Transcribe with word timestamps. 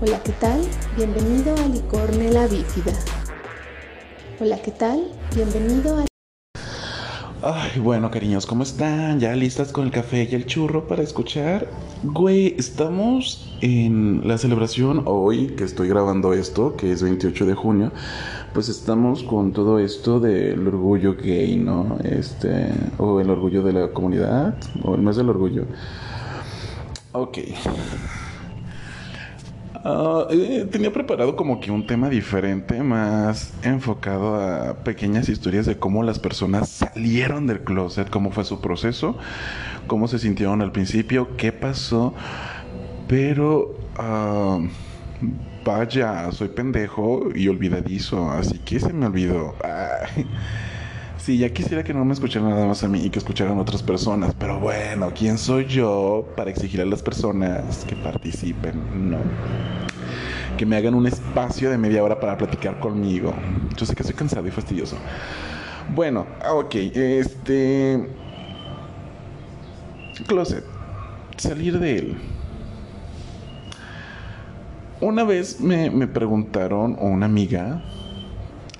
Hola, 0.00 0.22
¿qué 0.22 0.30
tal? 0.30 0.60
Bienvenido 0.96 1.56
a 1.56 1.66
Licornela 1.66 2.46
Bífida. 2.46 2.92
Hola, 4.38 4.62
¿qué 4.62 4.70
tal? 4.70 5.08
Bienvenido 5.34 5.98
a... 5.98 6.06
Ay, 7.42 7.80
bueno, 7.80 8.08
cariños, 8.08 8.46
¿cómo 8.46 8.62
están? 8.62 9.18
¿Ya 9.18 9.34
listas 9.34 9.72
con 9.72 9.86
el 9.86 9.90
café 9.90 10.28
y 10.30 10.36
el 10.36 10.46
churro 10.46 10.86
para 10.86 11.02
escuchar? 11.02 11.68
Güey, 12.04 12.54
estamos 12.56 13.58
en 13.60 14.22
la 14.24 14.38
celebración 14.38 15.02
hoy 15.04 15.48
que 15.56 15.64
estoy 15.64 15.88
grabando 15.88 16.32
esto, 16.32 16.76
que 16.76 16.92
es 16.92 17.02
28 17.02 17.46
de 17.46 17.54
junio. 17.54 17.90
Pues 18.54 18.68
estamos 18.68 19.24
con 19.24 19.52
todo 19.52 19.80
esto 19.80 20.20
del 20.20 20.64
orgullo 20.68 21.16
gay, 21.16 21.56
¿no? 21.56 21.98
Este, 22.04 22.68
o 22.98 23.18
el 23.18 23.30
orgullo 23.30 23.64
de 23.64 23.72
la 23.72 23.88
comunidad, 23.88 24.56
o 24.84 24.94
el 24.94 25.02
mes 25.02 25.16
del 25.16 25.28
orgullo. 25.28 25.64
Ok. 27.10 27.38
Eh, 30.30 30.66
tenía 30.70 30.92
preparado 30.92 31.36
como 31.36 31.60
que 31.60 31.70
un 31.70 31.86
tema 31.86 32.08
diferente, 32.08 32.82
más 32.82 33.54
enfocado 33.62 34.34
a 34.34 34.74
pequeñas 34.84 35.28
historias 35.28 35.66
de 35.66 35.78
cómo 35.78 36.02
las 36.02 36.18
personas 36.18 36.68
salieron 36.68 37.46
del 37.46 37.60
closet, 37.60 38.10
cómo 38.10 38.30
fue 38.30 38.44
su 38.44 38.60
proceso, 38.60 39.16
cómo 39.86 40.08
se 40.08 40.18
sintieron 40.18 40.62
al 40.62 40.72
principio, 40.72 41.36
qué 41.36 41.52
pasó. 41.52 42.14
Pero, 43.06 43.76
ah, 43.96 44.58
vaya, 45.64 46.30
soy 46.32 46.48
pendejo 46.48 47.28
y 47.34 47.48
olvidadizo, 47.48 48.30
así 48.30 48.58
que 48.58 48.80
se 48.80 48.92
me 48.92 49.06
olvidó. 49.06 49.54
Sí, 51.28 51.36
ya 51.36 51.50
quisiera 51.50 51.84
que 51.84 51.92
no 51.92 52.06
me 52.06 52.14
escucharan 52.14 52.48
nada 52.48 52.64
más 52.64 52.82
a 52.84 52.88
mí 52.88 53.02
y 53.04 53.10
que 53.10 53.18
escucharan 53.18 53.58
otras 53.58 53.82
personas, 53.82 54.34
pero 54.38 54.58
bueno, 54.58 55.12
¿quién 55.14 55.36
soy 55.36 55.66
yo 55.66 56.26
para 56.34 56.48
exigir 56.48 56.80
a 56.80 56.86
las 56.86 57.02
personas 57.02 57.84
que 57.84 57.94
participen? 57.96 59.10
No. 59.10 59.18
Que 60.56 60.64
me 60.64 60.74
hagan 60.76 60.94
un 60.94 61.06
espacio 61.06 61.68
de 61.68 61.76
media 61.76 62.02
hora 62.02 62.18
para 62.18 62.38
platicar 62.38 62.80
conmigo. 62.80 63.34
Yo 63.76 63.84
sé 63.84 63.94
que 63.94 64.04
soy 64.04 64.14
cansado 64.14 64.48
y 64.48 64.50
fastidioso. 64.50 64.96
Bueno, 65.94 66.24
ok, 66.50 66.74
este... 66.76 68.08
Closet. 70.26 70.64
Salir 71.36 71.78
de 71.78 71.98
él. 71.98 72.18
Una 75.02 75.24
vez 75.24 75.60
me, 75.60 75.90
me 75.90 76.06
preguntaron, 76.06 76.96
o 76.98 77.04
una 77.04 77.26
amiga, 77.26 77.82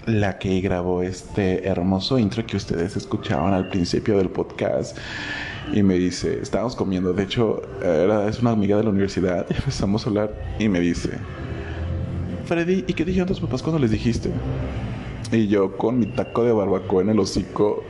la 0.09 0.39
que 0.39 0.61
grabó 0.61 1.03
este 1.03 1.69
hermoso 1.69 2.19
intro 2.19 2.45
que 2.47 2.57
ustedes 2.57 2.97
escuchaban 2.97 3.53
al 3.53 3.69
principio 3.69 4.17
del 4.17 4.31
podcast. 4.31 4.97
Y 5.73 5.83
me 5.83 5.95
dice, 5.95 6.39
estábamos 6.41 6.75
comiendo, 6.75 7.13
de 7.13 7.25
hecho, 7.25 7.61
era, 7.83 8.27
es 8.27 8.41
una 8.41 8.53
amiga 8.53 8.79
de 8.79 8.85
la 8.85 8.91
universidad, 8.91 9.47
y 9.51 9.55
empezamos 9.57 10.07
a 10.07 10.09
hablar 10.09 10.35
y 10.59 10.69
me 10.69 10.81
dice, 10.81 11.11
Freddy, 12.47 12.85
¿y 12.87 12.95
qué 12.95 13.05
dijeron 13.05 13.29
tus 13.29 13.41
papás 13.41 13.63
cuando 13.63 13.79
les 13.79 13.91
dijiste? 13.91 14.31
Y 15.31 15.49
yo 15.49 15.77
con 15.77 15.99
mi 15.99 16.07
taco 16.07 16.43
de 16.43 16.53
barbacoa 16.53 17.03
en 17.03 17.11
el 17.11 17.19
hocico, 17.19 17.85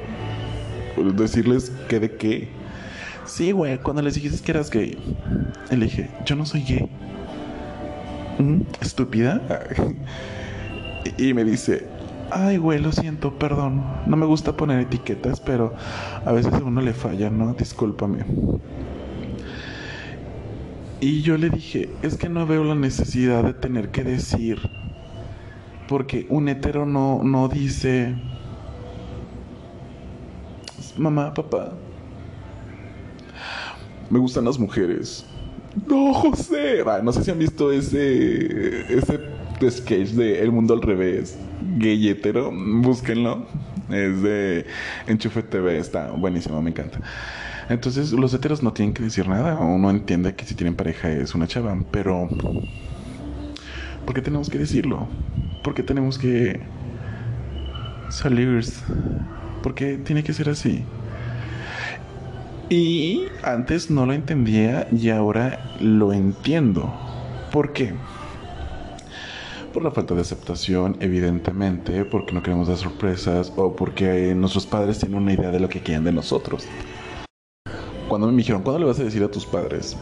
decirles 1.14 1.70
que 1.88 2.00
de 2.00 2.16
qué. 2.16 2.48
Sí, 3.24 3.52
güey, 3.52 3.78
cuando 3.78 4.02
les 4.02 4.14
dijiste 4.14 4.42
que 4.42 4.50
eras 4.50 4.70
gay. 4.70 4.98
Y 5.70 5.76
le 5.76 5.84
dije, 5.84 6.10
yo 6.24 6.34
no 6.34 6.44
soy 6.44 6.62
gay. 6.62 6.88
¿Mm? 8.40 8.62
¿Estúpida? 8.80 9.40
y 11.18 11.32
me 11.34 11.44
dice, 11.44 11.86
Ay, 12.30 12.58
güey, 12.58 12.78
lo 12.78 12.92
siento, 12.92 13.38
perdón. 13.38 13.82
No 14.06 14.16
me 14.16 14.26
gusta 14.26 14.56
poner 14.56 14.80
etiquetas, 14.80 15.40
pero 15.40 15.74
a 16.24 16.32
veces 16.32 16.52
a 16.52 16.58
uno 16.58 16.82
le 16.82 16.92
falla, 16.92 17.30
¿no? 17.30 17.54
Discúlpame. 17.54 18.24
Y 21.00 21.22
yo 21.22 21.38
le 21.38 21.48
dije, 21.48 21.88
es 22.02 22.16
que 22.18 22.28
no 22.28 22.46
veo 22.46 22.64
la 22.64 22.74
necesidad 22.74 23.44
de 23.44 23.54
tener 23.54 23.90
que 23.90 24.04
decir. 24.04 24.58
Porque 25.88 26.26
un 26.28 26.48
hetero 26.48 26.84
no, 26.84 27.22
no 27.24 27.48
dice, 27.48 28.14
mamá, 30.98 31.32
papá, 31.32 31.72
me 34.10 34.18
gustan 34.18 34.44
las 34.44 34.58
mujeres. 34.58 35.24
No, 35.86 36.12
José. 36.12 36.84
no 37.02 37.12
sé 37.12 37.24
si 37.24 37.30
han 37.30 37.38
visto 37.38 37.72
ese, 37.72 38.92
ese 38.92 39.20
sketch 39.70 40.10
de 40.10 40.42
El 40.42 40.52
Mundo 40.52 40.74
al 40.74 40.82
Revés 40.82 41.38
gay 41.76 42.08
hetero, 42.08 42.50
búsquenlo. 42.52 43.46
Es 43.90 44.22
de 44.22 44.66
Enchufe 45.06 45.42
TV, 45.42 45.78
está 45.78 46.10
buenísimo, 46.10 46.60
me 46.60 46.70
encanta. 46.70 47.00
Entonces, 47.68 48.12
los 48.12 48.32
heteros 48.32 48.62
no 48.62 48.72
tienen 48.72 48.94
que 48.94 49.02
decir 49.02 49.28
nada. 49.28 49.58
Uno 49.58 49.90
entiende 49.90 50.34
que 50.34 50.44
si 50.44 50.54
tienen 50.54 50.74
pareja 50.74 51.10
es 51.10 51.34
una 51.34 51.46
chava, 51.46 51.76
pero. 51.90 52.28
¿Por 54.04 54.14
qué 54.14 54.22
tenemos 54.22 54.48
que 54.48 54.58
decirlo? 54.58 55.06
¿Por 55.62 55.74
qué 55.74 55.82
tenemos 55.82 56.18
que 56.18 56.60
salir? 58.08 58.64
¿Por 59.62 59.74
qué 59.74 59.98
tiene 59.98 60.22
que 60.22 60.32
ser 60.32 60.48
así? 60.48 60.82
Y 62.70 63.24
antes 63.42 63.90
no 63.90 64.06
lo 64.06 64.12
entendía 64.12 64.88
y 64.92 65.10
ahora 65.10 65.74
lo 65.80 66.12
entiendo. 66.12 66.92
¿Por 67.50 67.72
qué? 67.72 67.94
Por 69.78 69.84
la 69.84 69.90
falta 69.92 70.12
de 70.16 70.22
aceptación, 70.22 70.96
evidentemente, 70.98 72.04
porque 72.04 72.32
no 72.32 72.42
queremos 72.42 72.66
dar 72.66 72.76
sorpresas 72.76 73.52
o 73.54 73.76
porque 73.76 74.34
nuestros 74.34 74.66
padres 74.66 74.98
tienen 74.98 75.18
una 75.18 75.32
idea 75.32 75.52
de 75.52 75.60
lo 75.60 75.68
que 75.68 75.78
quieren 75.80 76.02
de 76.02 76.10
nosotros. 76.10 76.66
Cuando 78.08 78.26
me 78.26 78.38
dijeron, 78.38 78.62
¿cuándo 78.62 78.80
le 78.80 78.86
vas 78.86 78.98
a 78.98 79.04
decir 79.04 79.22
a 79.22 79.30
tus 79.30 79.46
padres? 79.46 79.96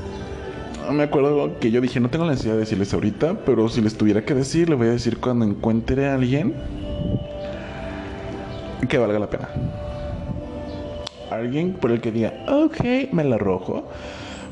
Me 0.91 1.03
acuerdo 1.03 1.59
que 1.61 1.71
yo 1.71 1.83
dije, 1.83 2.01
no 2.01 2.09
tengo 2.09 2.25
la 2.25 2.31
necesidad 2.31 2.55
de 2.55 2.61
decirles 2.61 2.95
ahorita, 2.95 3.45
pero 3.45 3.69
si 3.69 3.83
les 3.83 3.99
tuviera 3.99 4.25
que 4.25 4.33
decir, 4.33 4.71
le 4.71 4.77
voy 4.77 4.87
a 4.87 4.93
decir 4.93 5.19
cuando 5.19 5.45
encuentre 5.45 6.09
a 6.09 6.15
alguien 6.15 6.55
que 8.89 8.97
valga 8.97 9.19
la 9.19 9.29
pena. 9.29 9.51
Alguien 11.31 11.75
por 11.75 11.91
el 11.91 12.01
que 12.01 12.13
diga, 12.13 12.33
ok, 12.49 13.13
me 13.13 13.25
la 13.25 13.35
arrojo. 13.35 13.91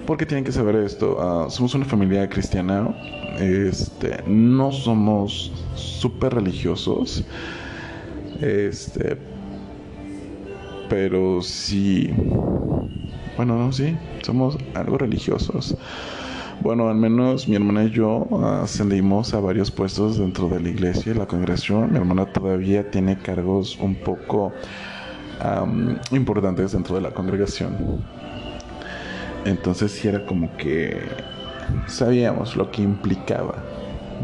Porque 0.07 0.27
tienen 0.27 0.45
que 0.45 0.53
saber 0.53 0.77
esto. 0.77 1.17
Ah, 1.21 1.49
somos 1.49 1.75
una 1.75 1.87
familia 1.87 2.29
cristiana. 2.29 2.95
Este, 3.39 4.23
no 4.27 4.71
somos 4.73 5.53
súper 5.75 6.35
religiosos. 6.35 7.25
Este, 8.41 9.19
pero 10.89 11.41
sí. 11.43 12.11
Bueno, 13.37 13.59
no, 13.59 13.73
sí, 13.73 13.97
somos 14.23 14.59
algo 14.75 14.99
religiosos. 14.99 15.77
Bueno, 16.61 16.89
al 16.89 16.97
menos 16.97 17.49
mi 17.49 17.57
hermana 17.57 17.85
y 17.85 17.91
yo 17.91 18.29
ascendimos 18.63 19.35
a 19.35 19.41
varios 19.41 19.71
puestos 19.71 20.19
dentro 20.19 20.49
de 20.49 20.61
la 20.61 20.69
iglesia 20.69 21.13
y 21.13 21.15
la 21.17 21.27
congregación. 21.27 21.91
Mi 21.91 21.99
hermana 21.99 22.27
todavía 22.27 22.91
tiene 22.91 23.19
cargos 23.19 23.77
un 23.79 23.97
poco 23.97 24.53
importantes 26.13 26.73
dentro 26.73 26.95
de 26.95 27.03
la 27.03 27.13
congregación. 27.13 28.14
Entonces 29.45 29.93
sí 29.93 30.09
era 30.09 30.25
como 30.25 30.57
que 30.57 30.99
sabíamos 31.87 32.57
lo 32.57 32.71
que 32.71 32.83
implicaba, 32.83 33.57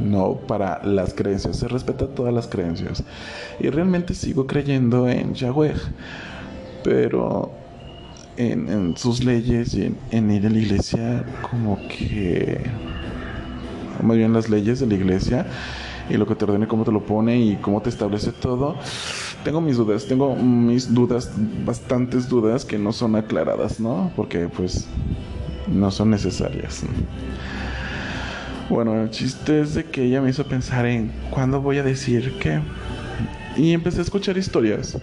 no 0.00 0.34
para 0.34 0.82
las 0.84 1.14
creencias. 1.14 1.56
Se 1.56 1.69
respeta 1.69 2.06
todas 2.06 2.32
las 2.32 2.47
creencias. 2.47 3.03
Y 3.59 3.69
realmente 3.69 4.14
sigo 4.14 4.47
creyendo 4.47 5.09
en 5.09 5.34
Yahweh, 5.34 5.75
pero 6.82 7.53
en, 8.36 8.97
sus 8.97 9.25
leyes 9.25 9.75
y 9.75 9.94
en, 10.10 10.30
ir 10.30 10.47
a 10.47 10.50
la 10.50 10.59
iglesia, 10.59 11.25
como 11.50 11.78
que, 11.88 12.60
más 14.03 14.16
bien 14.16 14.32
las 14.32 14.48
leyes 14.48 14.80
de 14.80 14.86
la 14.86 14.94
iglesia 14.94 15.47
y 16.10 16.16
lo 16.16 16.26
que 16.26 16.34
te 16.34 16.44
ordene, 16.44 16.66
cómo 16.66 16.84
te 16.84 16.93
lo 16.93 17.04
pone 17.04 17.38
y 17.38 17.56
cómo 17.56 17.81
te 17.81 17.88
establece 17.88 18.32
todo 18.32 18.76
tengo 19.44 19.60
mis 19.60 19.76
dudas, 19.76 20.06
tengo 20.06 20.37
mis 20.37 20.93
dudas, 20.93 21.31
bastantes 21.65 22.28
dudas 22.28 22.65
que 22.65 22.78
no 22.78 22.93
son 22.93 23.16
aclaradas, 23.16 23.81
¿no? 23.81 24.12
Porque 24.16 24.48
pues 24.48 24.87
no 25.66 25.91
son 25.91 26.10
necesarias. 26.10 26.82
Bueno, 28.69 29.03
el 29.03 29.10
chiste 29.10 29.60
es 29.60 29.74
de 29.74 29.84
que 29.84 30.04
ella 30.04 30.21
me 30.21 30.30
hizo 30.30 30.45
pensar 30.45 30.86
en 30.86 31.10
cuándo 31.30 31.60
voy 31.60 31.78
a 31.78 31.83
decir 31.83 32.34
qué. 32.39 32.60
Y 33.56 33.72
empecé 33.72 33.98
a 34.01 34.03
escuchar 34.03 34.36
historias. 34.36 34.98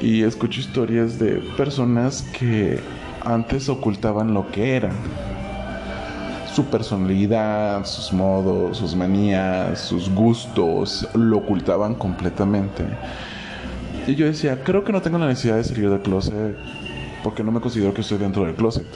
Y 0.00 0.22
escucho 0.22 0.60
historias 0.60 1.18
de 1.18 1.42
personas 1.56 2.22
que 2.38 2.78
antes 3.24 3.68
ocultaban 3.68 4.32
lo 4.32 4.50
que 4.50 4.76
eran. 4.76 4.92
Su 6.58 6.64
personalidad, 6.64 7.86
sus 7.86 8.12
modos, 8.12 8.78
sus 8.78 8.96
manías, 8.96 9.78
sus 9.78 10.12
gustos, 10.12 11.06
lo 11.14 11.36
ocultaban 11.38 11.94
completamente. 11.94 12.82
Y 14.08 14.16
yo 14.16 14.26
decía, 14.26 14.64
creo 14.64 14.82
que 14.82 14.90
no 14.90 15.00
tengo 15.00 15.18
la 15.18 15.28
necesidad 15.28 15.54
de 15.54 15.62
salir 15.62 15.88
del 15.88 16.00
closet 16.00 16.56
porque 17.22 17.44
no 17.44 17.52
me 17.52 17.60
considero 17.60 17.94
que 17.94 18.00
estoy 18.00 18.18
dentro 18.18 18.44
del 18.44 18.56
closet. 18.56 18.88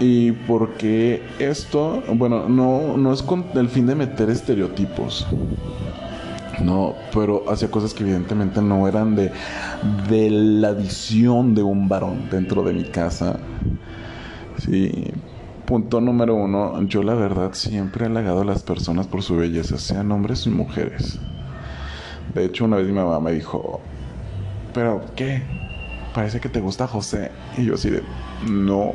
Y 0.00 0.32
porque 0.32 1.22
esto, 1.38 2.02
bueno, 2.12 2.48
no, 2.48 2.96
no 2.96 3.12
es 3.12 3.22
con 3.22 3.44
el 3.54 3.68
fin 3.68 3.86
de 3.86 3.94
meter 3.94 4.28
estereotipos. 4.28 5.24
No, 6.60 6.96
pero 7.14 7.48
hacía 7.48 7.70
cosas 7.70 7.94
que 7.94 8.02
evidentemente 8.02 8.60
no 8.60 8.88
eran 8.88 9.14
de, 9.14 9.30
de 10.08 10.30
la 10.30 10.72
visión 10.72 11.54
de 11.54 11.62
un 11.62 11.88
varón 11.88 12.28
dentro 12.28 12.64
de 12.64 12.72
mi 12.72 12.82
casa. 12.82 13.38
Sí, 14.58 15.12
Punto 15.66 16.00
número 16.00 16.36
uno, 16.36 16.80
yo 16.82 17.02
la 17.02 17.14
verdad 17.14 17.52
siempre 17.54 18.04
he 18.04 18.06
halagado 18.06 18.42
a 18.42 18.44
las 18.44 18.62
personas 18.62 19.08
por 19.08 19.24
su 19.24 19.36
belleza, 19.36 19.78
sean 19.78 20.12
hombres 20.12 20.46
y 20.46 20.50
mujeres. 20.50 21.18
De 22.34 22.44
hecho, 22.44 22.66
una 22.66 22.76
vez 22.76 22.86
mi 22.86 22.92
mamá 22.92 23.18
me 23.18 23.32
dijo, 23.32 23.80
¿pero 24.72 25.02
qué? 25.16 25.42
Parece 26.14 26.38
que 26.38 26.48
te 26.48 26.60
gusta 26.60 26.86
José. 26.86 27.32
Y 27.58 27.64
yo 27.64 27.74
así 27.74 27.90
de, 27.90 28.04
no, 28.48 28.92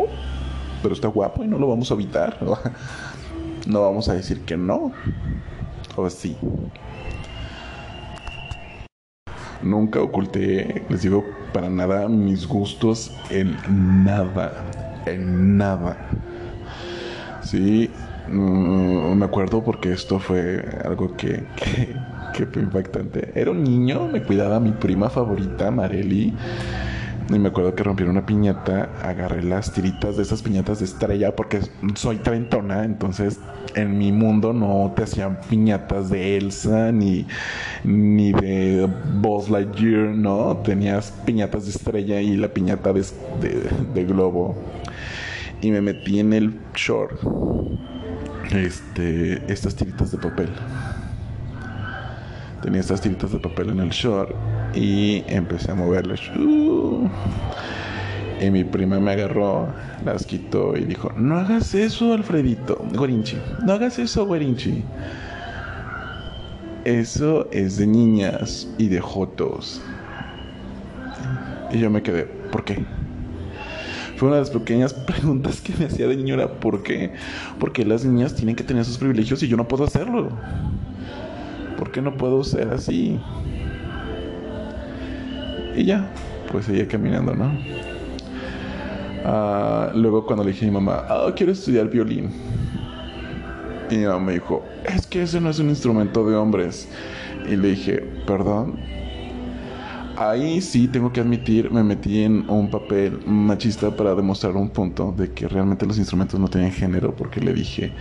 pero 0.82 0.94
está 0.94 1.10
guapo 1.10 1.44
y 1.44 1.48
no 1.50 1.60
lo 1.60 1.68
vamos 1.68 1.92
a 1.92 1.96
evitar. 1.96 2.38
no 3.68 3.82
vamos 3.82 4.08
a 4.08 4.14
decir 4.14 4.40
que 4.46 4.56
no. 4.56 4.94
O 5.98 6.10
sí. 6.10 6.38
Nunca 9.62 10.02
oculté, 10.02 10.86
les 10.88 11.02
digo, 11.02 11.26
para 11.52 11.70
nada 11.70 12.08
mis 12.08 12.48
gustos 12.48 13.12
en 13.30 13.58
nada. 14.06 14.54
En 15.06 15.58
nada. 15.58 15.98
Sí, 17.44 17.90
mm, 18.30 19.14
me 19.14 19.26
acuerdo 19.26 19.64
porque 19.64 19.92
esto 19.94 20.20
fue 20.20 20.64
algo 20.86 21.16
que, 21.18 21.44
que, 22.34 22.46
fue 22.46 22.62
impactante. 22.62 23.32
Era 23.36 23.52
un 23.52 23.64
niño, 23.64 24.08
me 24.08 24.24
cuidaba 24.24 24.60
mi 24.60 24.72
prima 24.72 25.10
favorita, 25.10 25.72
Marely. 25.72 26.34
Y 27.30 27.40
me 27.40 27.50
acuerdo 27.50 27.76
que 27.76 27.84
rompieron 27.84 28.18
una 28.18 28.26
piñata, 28.26 28.90
agarré 29.02 29.42
las 29.42 29.72
tiritas 29.72 30.18
de 30.18 30.24
esas 30.24 30.42
piñatas 30.42 30.80
de 30.80 30.86
estrella 30.86 31.34
porque 31.34 31.62
soy 31.96 32.18
trentona, 32.18 32.84
entonces 32.84 33.40
en 33.76 33.98
mi 33.98 34.12
mundo 34.12 34.52
no 34.52 34.92
te 34.96 35.04
hacían 35.04 35.40
piñatas 35.50 36.10
de 36.10 36.36
Elsa 36.36 36.92
ni, 36.92 37.26
ni 37.86 38.34
de 38.34 38.90
Buzz 39.22 39.50
Lightyear, 39.50 40.10
¿no? 40.10 40.58
Tenías 40.58 41.12
piñatas 41.26 41.66
de 41.66 41.72
estrella 41.72 42.20
y 42.20 42.36
la 42.36 42.50
piñata 42.50 42.92
de, 42.92 43.04
de 43.94 44.04
globo 44.04 44.58
y 45.62 45.72
me 45.72 45.82
metí 45.82 46.20
en 46.20 46.34
el 46.34 46.60
short 46.76 47.20
este, 48.52 49.42
estas 49.52 49.76
tiritas 49.76 50.12
de 50.12 50.18
papel. 50.18 50.50
Tenía 52.62 52.82
estas 52.82 53.02
tiritas 53.02 53.32
de 53.32 53.40
papel 53.40 53.70
en 53.70 53.80
el 53.80 53.90
short 53.90 54.36
y 54.76 55.24
empecé 55.28 55.72
a 55.72 55.76
moverlas. 55.76 56.20
y 58.42 58.50
mi 58.50 58.64
prima 58.64 59.00
me 59.00 59.12
agarró, 59.12 59.68
las 60.04 60.26
quitó 60.26 60.76
y 60.76 60.86
dijo, 60.86 61.12
no 61.16 61.38
hagas 61.38 61.74
eso, 61.76 62.14
Alfredito, 62.14 62.84
Guarinchi, 62.94 63.38
no 63.64 63.74
hagas 63.74 64.00
eso, 64.00 64.26
Guarinchi. 64.26 64.84
Eso 66.84 67.48
es 67.52 67.78
de 67.78 67.86
niñas 67.86 68.68
y 68.80 68.88
de 68.88 69.00
jotos. 69.00 69.82
Y 71.72 71.80
yo 71.80 71.90
me 71.92 72.02
quedé, 72.02 72.24
¿por 72.52 72.66
qué? 72.66 72.84
Fue 74.22 74.28
una 74.28 74.36
de 74.36 74.44
las 74.44 74.52
pequeñas 74.52 74.94
preguntas 75.08 75.62
que 75.62 75.74
me 75.80 75.86
hacía 75.86 76.08
de 76.08 76.16
niño 76.16 76.38
¿por 76.60 76.84
qué? 76.84 77.12
Porque 77.60 77.84
las 77.84 78.06
niñas 78.06 78.36
tienen 78.36 78.56
que 78.56 78.64
tener 78.64 78.86
sus 78.86 79.00
privilegios 79.00 79.42
y 79.42 79.48
yo 79.48 79.58
no 79.58 79.68
puedo 79.68 79.84
hacerlo. 79.84 80.30
¿Por 81.76 81.92
qué 81.92 82.04
no 82.04 82.16
puedo 82.16 82.44
ser 82.44 82.68
así? 82.68 83.20
Y 85.76 85.86
ya, 85.86 86.08
pues 86.52 86.66
seguía 86.66 86.88
caminando, 86.88 87.34
¿no? 87.34 87.52
Ah, 89.26 89.92
luego 89.96 90.24
cuando 90.28 90.44
le 90.44 90.52
dije 90.52 90.66
a 90.66 90.68
mi 90.68 90.76
mamá, 90.76 91.04
ah, 91.10 91.34
quiero 91.36 91.52
estudiar 91.52 91.90
violín. 91.90 92.30
Y 93.90 93.98
mi 93.98 94.06
mamá 94.06 94.20
me 94.20 94.34
dijo, 94.34 94.64
es 94.86 95.08
que 95.08 95.24
ese 95.24 95.42
no 95.42 95.50
es 95.50 95.58
un 95.58 95.70
instrumento 95.70 96.30
de 96.30 96.36
hombres. 96.36 96.88
Y 97.50 97.56
le 97.56 97.70
dije, 97.70 98.08
perdón, 98.28 98.78
ahí 100.30 100.62
sí 100.62 100.88
tengo 100.88 101.12
que 101.12 101.22
admitir, 101.22 101.72
me 101.72 101.84
metí 101.84 102.24
en 102.24 102.50
un 102.50 102.70
papel 102.70 103.20
machista 103.26 103.96
para 103.96 104.16
demostrar 104.16 104.56
un 104.56 104.70
punto 104.70 105.12
de 105.12 105.34
que 105.34 105.48
realmente 105.48 105.86
los 105.86 105.98
instrumentos 105.98 106.40
no 106.40 106.50
tienen 106.50 106.72
género, 106.72 107.16
porque 107.16 107.42
le 107.42 107.54
dije, 107.54 107.94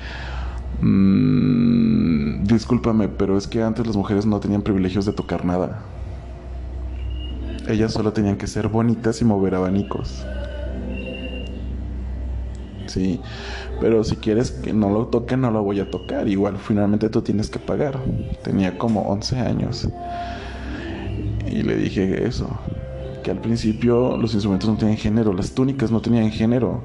mmm, 0.81 2.45
discúlpame, 2.45 3.09
pero 3.09 3.37
es 3.39 3.47
que 3.49 3.63
antes 3.63 3.87
las 3.87 3.97
mujeres 3.97 4.27
no 4.27 4.41
tenían 4.41 4.63
privilegios 4.63 5.07
de 5.07 5.13
tocar 5.13 5.45
nada. 5.45 5.87
Ellas 7.69 7.93
solo 7.93 8.13
tenían 8.13 8.37
que 8.37 8.47
ser 8.47 8.69
bonitas 8.69 9.21
y 9.23 9.25
mover 9.25 9.55
abanicos. 9.55 10.29
Sí, 12.87 13.21
pero 13.81 14.03
si 14.05 14.17
quieres 14.17 14.51
que 14.51 14.73
no 14.73 14.91
lo 14.91 15.07
toque, 15.09 15.37
no 15.37 15.51
lo 15.51 15.63
voy 15.63 15.81
a 15.81 15.91
tocar. 15.91 16.29
Igual, 16.29 16.59
finalmente 16.59 17.09
tú 17.09 17.23
tienes 17.23 17.49
que 17.51 17.61
pagar. 17.61 18.01
Tenía 18.43 18.77
como 18.79 19.03
11 19.03 19.39
años. 19.39 19.89
Y 21.51 21.63
le 21.63 21.77
dije 21.77 22.27
eso, 22.27 22.49
que 23.23 23.31
al 23.31 23.41
principio 23.41 24.17
los 24.17 24.35
instrumentos 24.35 24.69
no 24.69 24.77
tenían 24.77 24.97
género, 24.97 25.33
las 25.33 25.53
túnicas 25.53 25.91
no 25.91 26.01
tenían 26.01 26.31
género. 26.31 26.83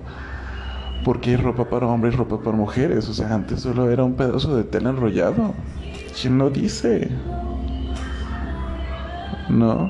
Porque 1.03 1.31
hay 1.31 1.35
ropa 1.35 1.69
para 1.69 1.85
hombres 1.85 2.15
y 2.15 2.17
ropa 2.17 2.39
para 2.39 2.57
mujeres. 2.57 3.07
O 3.09 3.13
sea, 3.13 3.33
antes 3.33 3.61
solo 3.61 3.91
era 3.91 4.03
un 4.03 4.15
pedazo 4.15 4.55
de 4.55 4.63
tela 4.63 4.89
enrollado. 4.89 5.53
¿Quién 6.19 6.39
lo 6.39 6.49
dice? 6.49 7.09
No. 9.49 9.89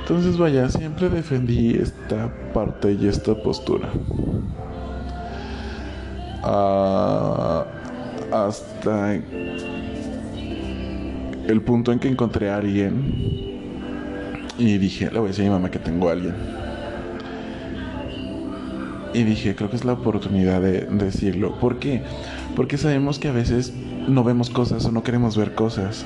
Entonces 0.00 0.36
vaya, 0.36 0.68
siempre 0.68 1.08
defendí 1.08 1.76
esta 1.76 2.30
parte 2.52 2.92
y 2.92 3.06
esta 3.06 3.34
postura. 3.42 3.88
Ah, 6.42 7.64
hasta 8.30 9.14
el 11.46 11.62
punto 11.62 11.92
en 11.92 11.98
que 11.98 12.08
encontré 12.08 12.50
a 12.50 12.56
alguien 12.56 13.54
y 14.58 14.78
dije, 14.78 15.10
le 15.10 15.18
voy 15.18 15.26
a 15.26 15.28
decir 15.28 15.44
a 15.44 15.48
mi 15.48 15.54
mamá 15.54 15.70
que 15.70 15.78
tengo 15.78 16.08
a 16.08 16.12
alguien. 16.12 16.34
Y 19.12 19.22
dije, 19.22 19.54
creo 19.54 19.70
que 19.70 19.76
es 19.76 19.84
la 19.84 19.92
oportunidad 19.92 20.60
de, 20.60 20.86
decirlo. 20.86 21.58
¿Por 21.60 21.78
qué? 21.78 22.02
Porque 22.56 22.78
sabemos 22.78 23.18
que 23.18 23.28
a 23.28 23.32
veces 23.32 23.72
no 24.08 24.24
vemos 24.24 24.50
cosas 24.50 24.84
o 24.86 24.92
no 24.92 25.02
queremos 25.02 25.36
ver 25.36 25.54
cosas. 25.54 26.04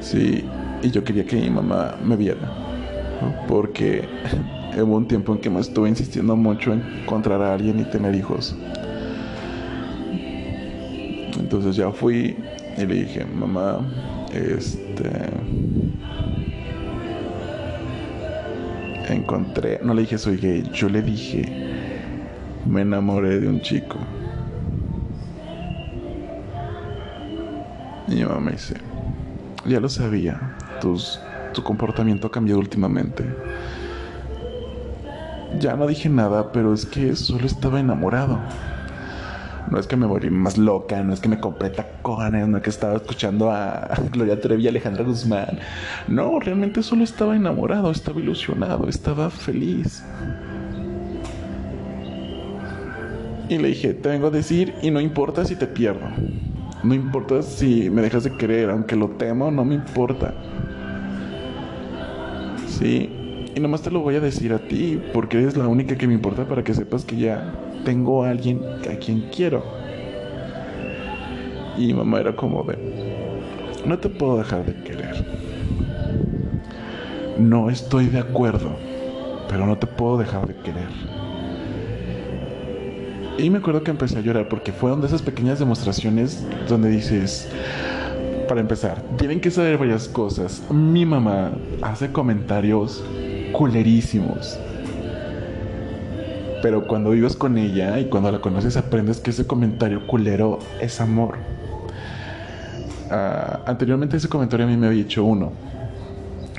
Sí, 0.00 0.44
y 0.82 0.90
yo 0.90 1.04
quería 1.04 1.24
que 1.24 1.36
mi 1.36 1.50
mamá 1.50 1.96
me 2.04 2.16
viera. 2.16 2.52
Porque 3.46 4.08
hubo 4.82 4.96
un 4.96 5.06
tiempo 5.06 5.32
en 5.34 5.38
que 5.38 5.50
me 5.50 5.60
estuve 5.60 5.88
insistiendo 5.88 6.34
mucho 6.34 6.72
en 6.72 6.82
encontrar 7.02 7.40
a 7.42 7.54
alguien 7.54 7.78
y 7.78 7.84
tener 7.84 8.14
hijos. 8.14 8.56
Entonces 11.38 11.76
ya 11.76 11.90
fui 11.90 12.36
y 12.76 12.86
le 12.86 12.94
dije, 12.94 13.24
mamá, 13.24 13.80
este. 14.34 15.10
Encontré. 19.08 19.80
No 19.82 19.94
le 19.94 20.02
dije 20.02 20.18
soy 20.18 20.36
gay. 20.36 20.68
Yo 20.72 20.88
le 20.88 21.02
dije. 21.02 21.44
Me 22.66 22.82
enamoré 22.82 23.40
de 23.40 23.48
un 23.48 23.60
chico. 23.60 23.98
Y 28.08 28.16
mi 28.16 28.24
mamá 28.24 28.40
me 28.40 28.52
dice. 28.52 28.76
Ya 29.66 29.80
lo 29.80 29.88
sabía. 29.88 30.56
Tus, 30.80 31.20
tu 31.52 31.62
comportamiento 31.62 32.26
ha 32.26 32.30
cambiado 32.30 32.60
últimamente. 32.60 33.24
Ya 35.60 35.76
no 35.76 35.86
dije 35.86 36.08
nada, 36.08 36.52
pero 36.52 36.74
es 36.74 36.84
que 36.84 37.14
solo 37.14 37.46
estaba 37.46 37.80
enamorado. 37.80 38.40
No 39.70 39.78
es 39.78 39.86
que 39.86 39.96
me 39.96 40.06
volví 40.06 40.30
más 40.30 40.58
loca, 40.58 41.02
no 41.02 41.12
es 41.12 41.20
que 41.20 41.28
me 41.28 41.40
compré 41.40 41.70
tacones, 41.70 42.46
no 42.46 42.58
es 42.58 42.62
que 42.62 42.70
estaba 42.70 42.96
escuchando 42.96 43.50
a 43.50 43.88
Gloria 44.12 44.40
Trevi 44.40 44.64
y 44.64 44.68
Alejandra 44.68 45.04
Guzmán. 45.04 45.58
No, 46.08 46.38
realmente 46.38 46.82
solo 46.82 47.04
estaba 47.04 47.34
enamorado, 47.34 47.90
estaba 47.90 48.20
ilusionado, 48.20 48.88
estaba 48.88 49.30
feliz. 49.30 50.04
Y 53.48 53.58
le 53.58 53.68
dije, 53.68 53.94
te 53.94 54.08
vengo 54.08 54.28
a 54.28 54.30
decir 54.30 54.74
y 54.82 54.90
no 54.90 55.00
importa 55.00 55.44
si 55.44 55.56
te 55.56 55.66
pierdo. 55.66 56.06
No 56.82 56.94
importa 56.94 57.42
si 57.42 57.88
me 57.90 58.02
dejas 58.02 58.24
de 58.24 58.36
querer, 58.36 58.70
aunque 58.70 58.96
lo 58.96 59.10
temo, 59.10 59.50
no 59.50 59.64
me 59.64 59.74
importa. 59.74 60.34
Sí, 62.66 63.10
y 63.54 63.60
nomás 63.60 63.82
te 63.82 63.90
lo 63.90 64.00
voy 64.00 64.16
a 64.16 64.20
decir 64.20 64.52
a 64.52 64.58
ti, 64.58 65.00
porque 65.12 65.40
eres 65.40 65.56
la 65.56 65.68
única 65.68 65.96
que 65.96 66.06
me 66.06 66.14
importa 66.14 66.46
para 66.46 66.64
que 66.64 66.74
sepas 66.74 67.04
que 67.04 67.16
ya 67.16 67.63
tengo 67.84 68.24
a 68.24 68.30
alguien 68.30 68.60
a 68.90 68.96
quien 68.96 69.28
quiero. 69.34 69.62
Y 71.76 71.86
mi 71.88 71.94
mamá 71.94 72.20
era 72.20 72.34
como 72.34 72.62
de, 72.64 72.78
no 73.84 73.98
te 73.98 74.08
puedo 74.08 74.38
dejar 74.38 74.64
de 74.64 74.74
querer. 74.82 75.24
No 77.38 77.68
estoy 77.68 78.06
de 78.06 78.20
acuerdo, 78.20 78.76
pero 79.48 79.66
no 79.66 79.76
te 79.76 79.86
puedo 79.86 80.18
dejar 80.18 80.46
de 80.46 80.54
querer. 80.56 80.88
Y 83.38 83.50
me 83.50 83.58
acuerdo 83.58 83.82
que 83.82 83.90
empecé 83.90 84.18
a 84.18 84.20
llorar 84.20 84.48
porque 84.48 84.72
fueron 84.72 85.00
de 85.00 85.08
esas 85.08 85.20
pequeñas 85.20 85.58
demostraciones 85.58 86.46
donde 86.68 86.88
dices, 86.88 87.50
para 88.48 88.60
empezar, 88.60 89.02
tienen 89.18 89.40
que 89.40 89.50
saber 89.50 89.76
varias 89.76 90.06
cosas. 90.06 90.62
Mi 90.70 91.04
mamá 91.04 91.50
hace 91.82 92.12
comentarios 92.12 93.04
culerísimos 93.52 94.58
pero 96.64 96.86
cuando 96.86 97.10
vives 97.10 97.36
con 97.36 97.58
ella 97.58 98.00
y 98.00 98.06
cuando 98.06 98.32
la 98.32 98.40
conoces 98.40 98.78
aprendes 98.78 99.20
que 99.20 99.32
ese 99.32 99.46
comentario 99.46 100.06
culero 100.06 100.58
es 100.80 100.98
amor. 100.98 101.36
Ah, 103.10 103.60
anteriormente 103.66 104.16
ese 104.16 104.30
comentario 104.30 104.64
a 104.64 104.70
mí 104.70 104.74
me 104.74 104.86
había 104.86 105.04
dicho 105.04 105.22
uno 105.24 105.52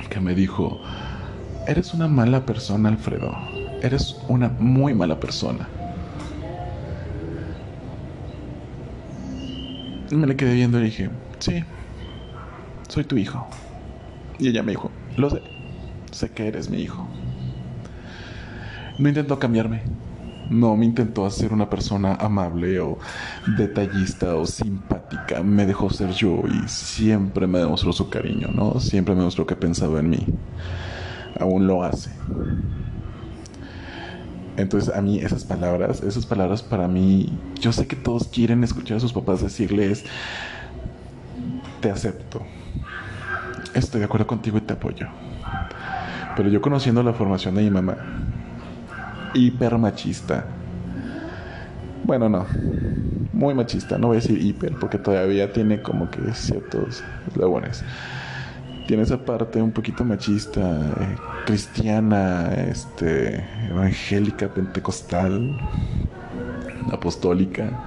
que 0.08 0.20
me 0.20 0.36
dijo, 0.36 0.78
eres 1.66 1.92
una 1.92 2.06
mala 2.06 2.46
persona 2.46 2.88
Alfredo, 2.88 3.34
eres 3.82 4.16
una 4.28 4.48
muy 4.60 4.94
mala 4.94 5.18
persona. 5.18 5.66
Me 10.12 10.28
le 10.28 10.36
quedé 10.36 10.54
viendo 10.54 10.78
y 10.78 10.84
dije, 10.84 11.10
sí, 11.40 11.64
soy 12.88 13.02
tu 13.02 13.16
hijo. 13.16 13.44
Y 14.38 14.50
ella 14.50 14.62
me 14.62 14.70
dijo, 14.70 14.88
lo 15.16 15.30
sé, 15.30 15.42
sé 16.12 16.30
que 16.30 16.46
eres 16.46 16.70
mi 16.70 16.80
hijo. 16.80 17.08
No 18.98 19.08
intentó 19.08 19.38
cambiarme. 19.38 19.82
No 20.48 20.76
me 20.76 20.86
intentó 20.86 21.26
hacer 21.26 21.52
una 21.52 21.68
persona 21.68 22.14
amable 22.14 22.78
o 22.80 22.98
detallista 23.56 24.36
o 24.36 24.46
simpática. 24.46 25.42
Me 25.42 25.66
dejó 25.66 25.90
ser 25.90 26.10
yo 26.12 26.42
y 26.46 26.68
siempre 26.68 27.46
me 27.46 27.58
demostró 27.58 27.92
su 27.92 28.08
cariño, 28.08 28.48
¿no? 28.54 28.78
Siempre 28.78 29.14
me 29.14 29.20
demostró 29.20 29.44
que 29.44 29.56
pensaba 29.56 29.98
en 29.98 30.10
mí. 30.10 30.26
Aún 31.40 31.66
lo 31.66 31.82
hace. 31.82 32.10
Entonces 34.56 34.94
a 34.94 35.02
mí 35.02 35.18
esas 35.18 35.44
palabras, 35.44 36.02
esas 36.02 36.24
palabras 36.24 36.62
para 36.62 36.88
mí, 36.88 37.38
yo 37.60 37.72
sé 37.72 37.86
que 37.86 37.96
todos 37.96 38.28
quieren 38.28 38.64
escuchar 38.64 38.96
a 38.96 39.00
sus 39.00 39.12
papás 39.12 39.42
decirles, 39.42 40.04
te 41.80 41.90
acepto, 41.90 42.40
estoy 43.74 44.00
de 44.00 44.06
acuerdo 44.06 44.26
contigo 44.26 44.56
y 44.56 44.62
te 44.62 44.72
apoyo. 44.72 45.08
Pero 46.36 46.48
yo 46.48 46.62
conociendo 46.62 47.02
la 47.02 47.12
formación 47.12 47.54
de 47.54 47.62
mi 47.62 47.70
mamá, 47.70 47.96
hiper 49.36 49.78
machista, 49.78 50.46
bueno, 52.04 52.28
no, 52.28 52.46
muy 53.32 53.54
machista, 53.54 53.98
no 53.98 54.08
voy 54.08 54.18
a 54.18 54.20
decir 54.20 54.40
hiper 54.40 54.78
porque 54.78 54.98
todavía 54.98 55.52
tiene 55.52 55.82
como 55.82 56.10
que 56.10 56.32
ciertos 56.34 57.04
eslabones. 57.26 57.84
Tiene 58.86 59.02
esa 59.02 59.24
parte 59.24 59.60
un 59.60 59.72
poquito 59.72 60.04
machista, 60.04 60.60
eh, 61.00 61.16
cristiana, 61.44 62.54
este, 62.54 63.44
evangélica, 63.68 64.48
pentecostal, 64.54 65.58
apostólica. 66.92 67.80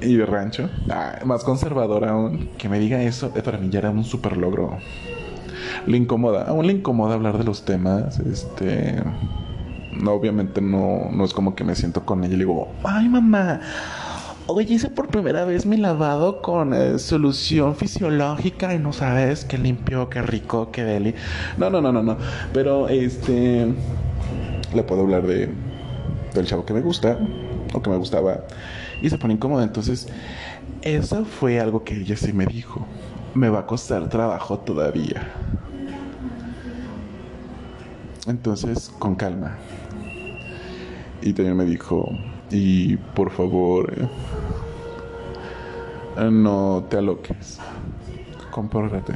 Y 0.00 0.16
de 0.16 0.26
rancho, 0.26 0.70
ah, 0.90 1.20
más 1.24 1.42
conservadora 1.42 2.10
aún, 2.10 2.50
que 2.58 2.68
me 2.68 2.78
diga 2.78 3.02
eso, 3.02 3.32
eh, 3.34 3.42
para 3.42 3.58
mí 3.58 3.68
ya 3.70 3.80
era 3.80 3.90
un 3.90 4.04
super 4.04 4.36
logro. 4.36 4.84
Le 5.86 5.96
incomoda, 5.96 6.44
aún 6.44 6.66
le 6.66 6.72
incomoda 6.72 7.14
hablar 7.14 7.38
de 7.38 7.44
los 7.44 7.64
temas, 7.64 8.18
este... 8.20 9.02
No, 10.00 10.12
obviamente 10.12 10.60
no, 10.60 11.10
no 11.10 11.24
es 11.24 11.32
como 11.32 11.56
que 11.56 11.64
me 11.64 11.74
siento 11.74 12.04
con 12.04 12.22
ella 12.22 12.34
y 12.34 12.36
le 12.36 12.44
digo, 12.44 12.68
ay 12.84 13.08
mamá, 13.08 13.60
Hoy 14.50 14.64
hice 14.66 14.88
por 14.88 15.08
primera 15.08 15.44
vez 15.44 15.66
mi 15.66 15.76
lavado 15.76 16.40
con 16.40 16.72
eh, 16.72 16.98
solución 16.98 17.76
fisiológica 17.76 18.72
y 18.74 18.78
no 18.78 18.94
sabes 18.94 19.44
qué 19.44 19.58
limpio, 19.58 20.08
qué 20.08 20.22
rico, 20.22 20.70
qué 20.72 20.84
deli. 20.84 21.14
No, 21.58 21.68
no, 21.68 21.82
no, 21.82 21.92
no, 21.92 22.02
no. 22.02 22.16
Pero 22.54 22.88
este. 22.88 23.66
Le 24.74 24.82
puedo 24.84 25.02
hablar 25.02 25.26
de. 25.26 25.50
Del 26.32 26.46
chavo 26.46 26.64
que 26.64 26.72
me 26.72 26.80
gusta. 26.80 27.18
O 27.74 27.82
que 27.82 27.90
me 27.90 27.98
gustaba. 27.98 28.40
Y 29.02 29.10
se 29.10 29.18
pone 29.18 29.34
incómoda. 29.34 29.64
Entonces. 29.64 30.08
Eso 30.80 31.26
fue 31.26 31.60
algo 31.60 31.84
que 31.84 32.00
ella 32.00 32.16
sí 32.16 32.32
me 32.32 32.46
dijo. 32.46 32.86
Me 33.34 33.50
va 33.50 33.60
a 33.60 33.66
costar 33.66 34.08
trabajo 34.08 34.60
todavía. 34.60 35.30
Entonces, 38.28 38.92
con 38.98 39.14
calma. 39.14 39.56
Y 41.22 41.32
también 41.32 41.56
me 41.56 41.64
dijo, 41.64 42.10
y 42.50 42.96
por 42.96 43.30
favor, 43.30 43.92
eh, 46.18 46.30
no 46.30 46.86
te 46.90 46.98
aloques. 46.98 47.58
Compórtate. 48.50 49.14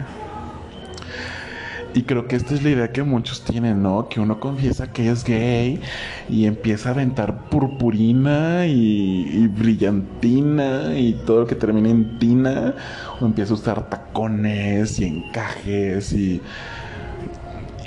Y 1.95 2.05
creo 2.05 2.27
que 2.27 2.37
esta 2.37 2.55
es 2.55 2.63
la 2.63 2.71
idea 2.71 2.91
que 2.91 3.03
muchos 3.03 3.43
tienen, 3.45 3.83
¿no? 3.83 4.09
Que 4.09 4.19
uno 4.19 4.41
confiesa 4.41 4.91
que 4.93 5.11
es 5.11 5.25
gay 5.25 5.79
y 6.27 6.47
empieza 6.47 6.89
a 6.89 6.93
aventar 6.93 7.51
purpurina 7.51 8.67
y, 8.67 9.29
y, 9.31 9.47
brillantina 9.47 10.99
y 10.99 11.13
todo 11.27 11.41
lo 11.41 11.47
que 11.47 11.55
termina 11.55 11.91
en 11.91 12.19
tina. 12.19 12.75
O 13.21 13.27
empieza 13.27 13.53
a 13.53 13.57
usar 13.57 13.91
tacones 13.91 14.99
y 15.01 15.05
encajes 15.05 16.15
y... 16.15 16.41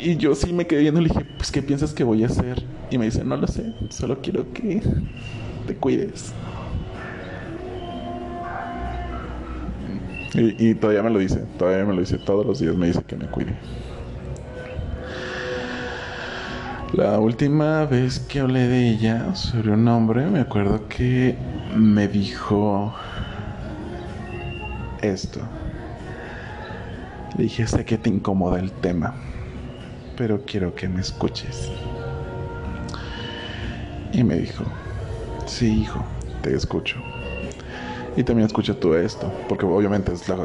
Y 0.06 0.18
yo 0.18 0.36
sí 0.36 0.54
me 0.54 0.68
quedé 0.68 0.82
viendo 0.82 1.02
y 1.02 1.06
le 1.06 1.10
dije, 1.10 1.26
pues, 1.36 1.52
¿qué 1.52 1.64
piensas 1.64 1.92
que 1.92 2.04
voy 2.04 2.22
a 2.22 2.28
hacer? 2.28 2.64
Y 2.92 3.00
me 3.00 3.06
dice, 3.06 3.24
no 3.24 3.38
lo 3.38 3.48
sé, 3.48 3.74
solo 3.90 4.22
quiero 4.22 4.54
que 4.54 4.80
te 5.66 5.76
cuides. 5.76 6.32
Y, 10.36 10.76
todavía 10.76 11.02
me 11.02 11.10
lo 11.10 11.18
dice, 11.18 11.44
todavía 11.58 11.86
me 11.86 11.96
lo 11.96 12.02
dice, 12.02 12.20
todos 12.20 12.46
los 12.46 12.60
días 12.60 12.76
me 12.76 12.86
dice 12.86 13.02
que 13.02 13.16
me 13.16 13.26
cuide. 13.26 13.56
La 16.94 17.18
última 17.20 17.86
vez 17.86 18.20
que 18.20 18.42
hablé 18.42 18.68
de 18.68 18.90
ella 18.90 19.34
sobre 19.34 19.72
un 19.72 19.88
hombre, 19.88 20.28
me 20.28 20.42
acuerdo 20.42 20.88
que 20.88 21.36
me 21.76 22.08
dijo 22.08 22.94
esto. 25.02 25.40
Le 27.36 27.46
dije, 27.46 27.66
sé 27.66 27.86
que 27.86 27.98
te 27.98 28.12
incomoda 28.12 28.60
el 28.60 28.72
tema, 28.72 29.16
pero 30.16 30.42
quiero 30.46 30.74
que 30.74 30.88
me 30.88 31.02
escuches. 31.02 31.72
Y 34.14 34.24
me 34.24 34.36
dijo, 34.36 34.64
sí, 35.46 35.82
hijo, 35.82 36.04
te 36.42 36.56
escucho. 36.56 36.98
Y 38.18 38.24
también 38.24 38.46
escucha 38.46 38.74
todo 38.74 38.98
esto, 38.98 39.30
porque 39.50 39.66
obviamente 39.66 40.14
es 40.14 40.30
la, 40.30 40.38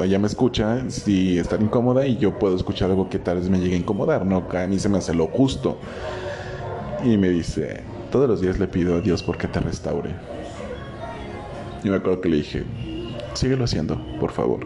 ella 0.00 0.18
me 0.20 0.28
escucha 0.28 0.88
si 0.88 1.36
está 1.36 1.56
incómoda 1.56 2.06
y 2.06 2.16
yo 2.16 2.38
puedo 2.38 2.54
escuchar 2.54 2.90
algo 2.90 3.08
que 3.08 3.18
tal 3.18 3.38
vez 3.38 3.50
me 3.50 3.58
llegue 3.58 3.74
a 3.74 3.78
incomodar, 3.78 4.24
¿no? 4.24 4.46
A 4.52 4.66
mí 4.68 4.78
se 4.78 4.88
me 4.88 4.98
hace 4.98 5.12
lo 5.12 5.26
justo. 5.26 5.78
Y 7.04 7.16
me 7.16 7.28
dice, 7.30 7.82
todos 8.12 8.28
los 8.28 8.40
días 8.40 8.60
le 8.60 8.68
pido 8.68 8.96
a 8.96 9.00
Dios 9.00 9.24
porque 9.24 9.48
te 9.48 9.58
restaure. 9.58 10.10
Y 11.82 11.88
me 11.88 11.96
acuerdo 11.96 12.20
que 12.20 12.28
le 12.28 12.36
dije, 12.36 12.62
síguelo 13.34 13.64
haciendo, 13.64 14.00
por 14.20 14.30
favor. 14.30 14.64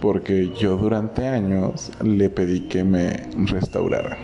Porque 0.00 0.52
yo 0.58 0.76
durante 0.76 1.26
años 1.26 1.90
le 2.02 2.28
pedí 2.30 2.60
que 2.68 2.84
me 2.84 3.28
restaurara 3.46 4.18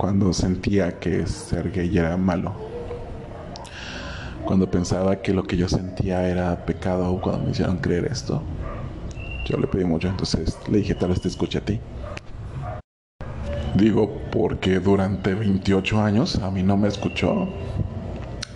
cuando 0.00 0.32
sentía 0.32 0.98
que 0.98 1.26
ser 1.26 1.70
gay 1.70 1.98
era 1.98 2.16
malo. 2.16 2.54
Cuando 4.46 4.70
pensaba 4.70 5.20
que 5.20 5.34
lo 5.34 5.42
que 5.42 5.58
yo 5.58 5.68
sentía 5.68 6.26
era 6.26 6.64
pecado 6.64 7.20
cuando 7.20 7.44
me 7.44 7.50
hicieron 7.50 7.76
creer 7.76 8.06
esto. 8.06 8.42
Yo 9.44 9.58
le 9.58 9.66
pedí 9.66 9.84
mucho, 9.84 10.08
entonces 10.08 10.58
le 10.70 10.78
dije, 10.78 10.94
tal 10.94 11.10
vez 11.10 11.20
te 11.20 11.28
escuche 11.28 11.58
a 11.58 11.60
ti. 11.60 11.78
Digo, 13.74 14.10
porque 14.32 14.80
durante 14.80 15.34
28 15.34 16.00
años 16.00 16.36
a 16.36 16.50
mí 16.50 16.62
no 16.62 16.78
me 16.78 16.88
escuchó. 16.88 17.46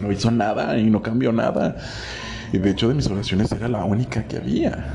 No 0.01 0.11
hizo 0.11 0.31
nada 0.31 0.79
y 0.79 0.89
no 0.89 1.03
cambió 1.03 1.31
nada. 1.31 1.77
Y 2.55 2.59
de 2.59 2.71
hecho 2.71 2.89
de 2.89 2.95
mis 2.95 3.07
oraciones 3.09 3.53
era 3.53 3.69
la 3.69 3.85
única 3.85 4.27
que 4.27 4.39
había. 4.39 4.87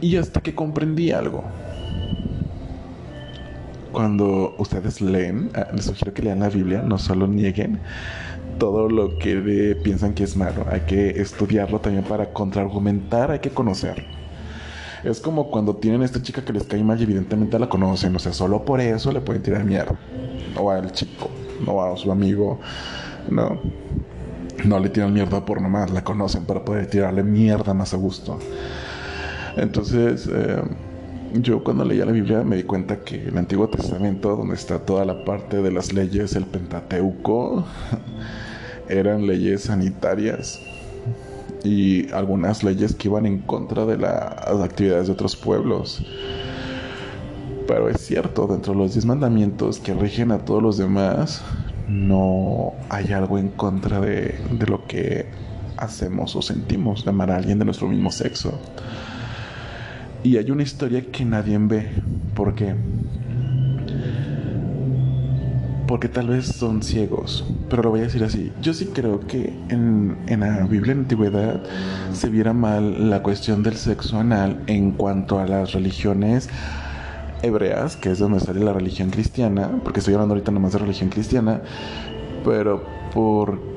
Y 0.00 0.16
hasta 0.16 0.40
que 0.40 0.54
comprendí 0.54 1.10
algo 1.10 1.44
cuando 3.96 4.54
ustedes 4.58 5.00
leen, 5.00 5.50
ah, 5.54 5.68
les 5.72 5.86
sugiero 5.86 6.12
que 6.12 6.20
lean 6.20 6.40
la 6.40 6.50
Biblia, 6.50 6.82
no 6.82 6.98
solo 6.98 7.26
nieguen 7.26 7.80
todo 8.58 8.90
lo 8.90 9.18
que 9.18 9.74
piensan 9.82 10.12
que 10.12 10.24
es 10.24 10.36
malo, 10.36 10.66
hay 10.70 10.80
que 10.80 11.10
estudiarlo 11.20 11.80
también 11.80 12.04
para 12.04 12.32
contraargumentar, 12.32 13.30
hay 13.30 13.38
que 13.38 13.50
conocerlo. 13.50 14.04
Es 15.02 15.20
como 15.20 15.50
cuando 15.50 15.76
tienen 15.76 16.02
a 16.02 16.04
esta 16.04 16.20
chica 16.20 16.44
que 16.44 16.52
les 16.52 16.64
cae 16.64 16.82
mal 16.82 16.98
y 17.00 17.04
evidentemente 17.04 17.58
la 17.58 17.68
conocen, 17.68 18.14
o 18.16 18.18
sea, 18.18 18.34
solo 18.34 18.64
por 18.64 18.80
eso 18.82 19.12
le 19.12 19.20
pueden 19.22 19.42
tirar 19.42 19.64
mierda. 19.64 19.98
O 20.58 20.70
al 20.70 20.92
chico, 20.92 21.30
no 21.64 21.82
a 21.82 21.96
su 21.96 22.10
amigo, 22.12 22.60
no. 23.30 23.60
No 24.64 24.78
le 24.78 24.88
tiran 24.88 25.12
mierda 25.12 25.44
por 25.44 25.60
nomás, 25.62 25.90
la 25.90 26.02
conocen 26.02 26.44
para 26.44 26.64
poder 26.64 26.86
tirarle 26.88 27.22
mierda 27.22 27.72
más 27.72 27.94
a 27.94 27.96
gusto. 27.96 28.38
Entonces, 29.56 30.28
eh, 30.30 30.62
yo 31.34 31.64
cuando 31.64 31.84
leía 31.84 32.04
la 32.04 32.12
Biblia 32.12 32.42
me 32.42 32.56
di 32.56 32.62
cuenta 32.62 32.98
que 33.00 33.28
el 33.28 33.36
Antiguo 33.38 33.68
Testamento, 33.68 34.36
donde 34.36 34.54
está 34.54 34.78
toda 34.78 35.04
la 35.04 35.24
parte 35.24 35.62
de 35.62 35.72
las 35.72 35.92
leyes, 35.92 36.36
el 36.36 36.44
Pentateuco, 36.44 37.64
eran 38.88 39.26
leyes 39.26 39.62
sanitarias 39.62 40.60
y 41.64 42.10
algunas 42.12 42.62
leyes 42.62 42.94
que 42.94 43.08
iban 43.08 43.26
en 43.26 43.38
contra 43.38 43.86
de 43.86 43.98
las 43.98 44.60
actividades 44.62 45.06
de 45.08 45.12
otros 45.14 45.36
pueblos. 45.36 46.04
Pero 47.66 47.88
es 47.88 48.00
cierto, 48.00 48.46
dentro 48.46 48.74
de 48.74 48.78
los 48.78 48.92
diez 48.92 49.06
mandamientos 49.06 49.80
que 49.80 49.92
rigen 49.94 50.30
a 50.30 50.38
todos 50.38 50.62
los 50.62 50.76
demás, 50.76 51.42
no 51.88 52.74
hay 52.88 53.12
algo 53.12 53.38
en 53.38 53.48
contra 53.48 54.00
de, 54.00 54.38
de 54.52 54.66
lo 54.66 54.86
que 54.86 55.26
hacemos 55.76 56.36
o 56.36 56.42
sentimos 56.42 57.04
de 57.04 57.10
amar 57.10 57.30
a 57.30 57.36
alguien 57.36 57.58
de 57.58 57.64
nuestro 57.64 57.88
mismo 57.88 58.12
sexo. 58.12 58.58
Y 60.26 60.38
hay 60.38 60.50
una 60.50 60.64
historia 60.64 61.04
que 61.12 61.24
nadie 61.24 61.56
ve. 61.56 61.88
porque 62.34 62.74
porque 65.86 66.08
tal 66.08 66.26
vez 66.30 66.46
son 66.46 66.82
ciegos, 66.82 67.44
pero 67.70 67.84
lo 67.84 67.90
voy 67.90 68.00
a 68.00 68.02
decir 68.02 68.24
así. 68.24 68.50
Yo 68.60 68.74
sí 68.74 68.86
creo 68.86 69.20
que 69.20 69.54
en, 69.68 70.16
en 70.26 70.40
la 70.40 70.66
Biblia 70.66 70.90
en 70.90 70.98
la 70.98 71.02
antigüedad 71.04 71.62
se 72.12 72.28
viera 72.28 72.52
mal 72.52 73.08
la 73.08 73.22
cuestión 73.22 73.62
del 73.62 73.76
sexo 73.76 74.18
anal 74.18 74.64
en 74.66 74.90
cuanto 74.90 75.38
a 75.38 75.46
las 75.46 75.74
religiones 75.74 76.48
hebreas, 77.42 77.94
que 77.94 78.10
es 78.10 78.18
donde 78.18 78.40
sale 78.40 78.64
la 78.64 78.72
religión 78.72 79.10
cristiana, 79.10 79.70
porque 79.84 80.00
estoy 80.00 80.14
hablando 80.14 80.34
ahorita 80.34 80.50
nomás 80.50 80.72
de 80.72 80.80
religión 80.80 81.08
cristiana, 81.08 81.62
pero 82.44 82.84
por 83.14 83.75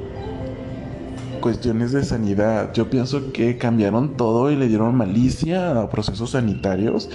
cuestiones 1.39 1.91
de 1.91 2.03
sanidad, 2.03 2.74
yo 2.74 2.89
pienso 2.89 3.31
que 3.31 3.58
cambiaron 3.58 4.17
todo 4.17 4.51
y 4.51 4.55
le 4.55 4.67
dieron 4.67 4.96
malicia 4.96 5.79
a 5.79 5.89
procesos 5.89 6.31
sanitarios. 6.31 7.10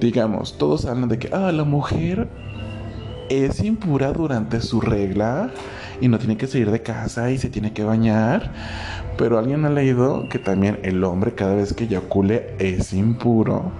Digamos, 0.00 0.58
todos 0.58 0.84
hablan 0.86 1.08
de 1.08 1.18
que, 1.18 1.30
ah, 1.32 1.52
la 1.52 1.64
mujer 1.64 2.28
es 3.28 3.62
impura 3.62 4.12
durante 4.12 4.60
su 4.60 4.80
regla 4.80 5.50
y 6.00 6.08
no 6.08 6.18
tiene 6.18 6.36
que 6.36 6.46
salir 6.46 6.70
de 6.70 6.82
casa 6.82 7.30
y 7.30 7.38
se 7.38 7.50
tiene 7.50 7.72
que 7.72 7.84
bañar. 7.84 8.52
Pero 9.16 9.38
alguien 9.38 9.64
ha 9.64 9.70
leído 9.70 10.28
que 10.28 10.38
también 10.38 10.80
el 10.82 11.04
hombre 11.04 11.34
cada 11.34 11.54
vez 11.54 11.72
que 11.72 11.84
eyacule 11.84 12.54
es 12.58 12.92
impuro 12.92 13.72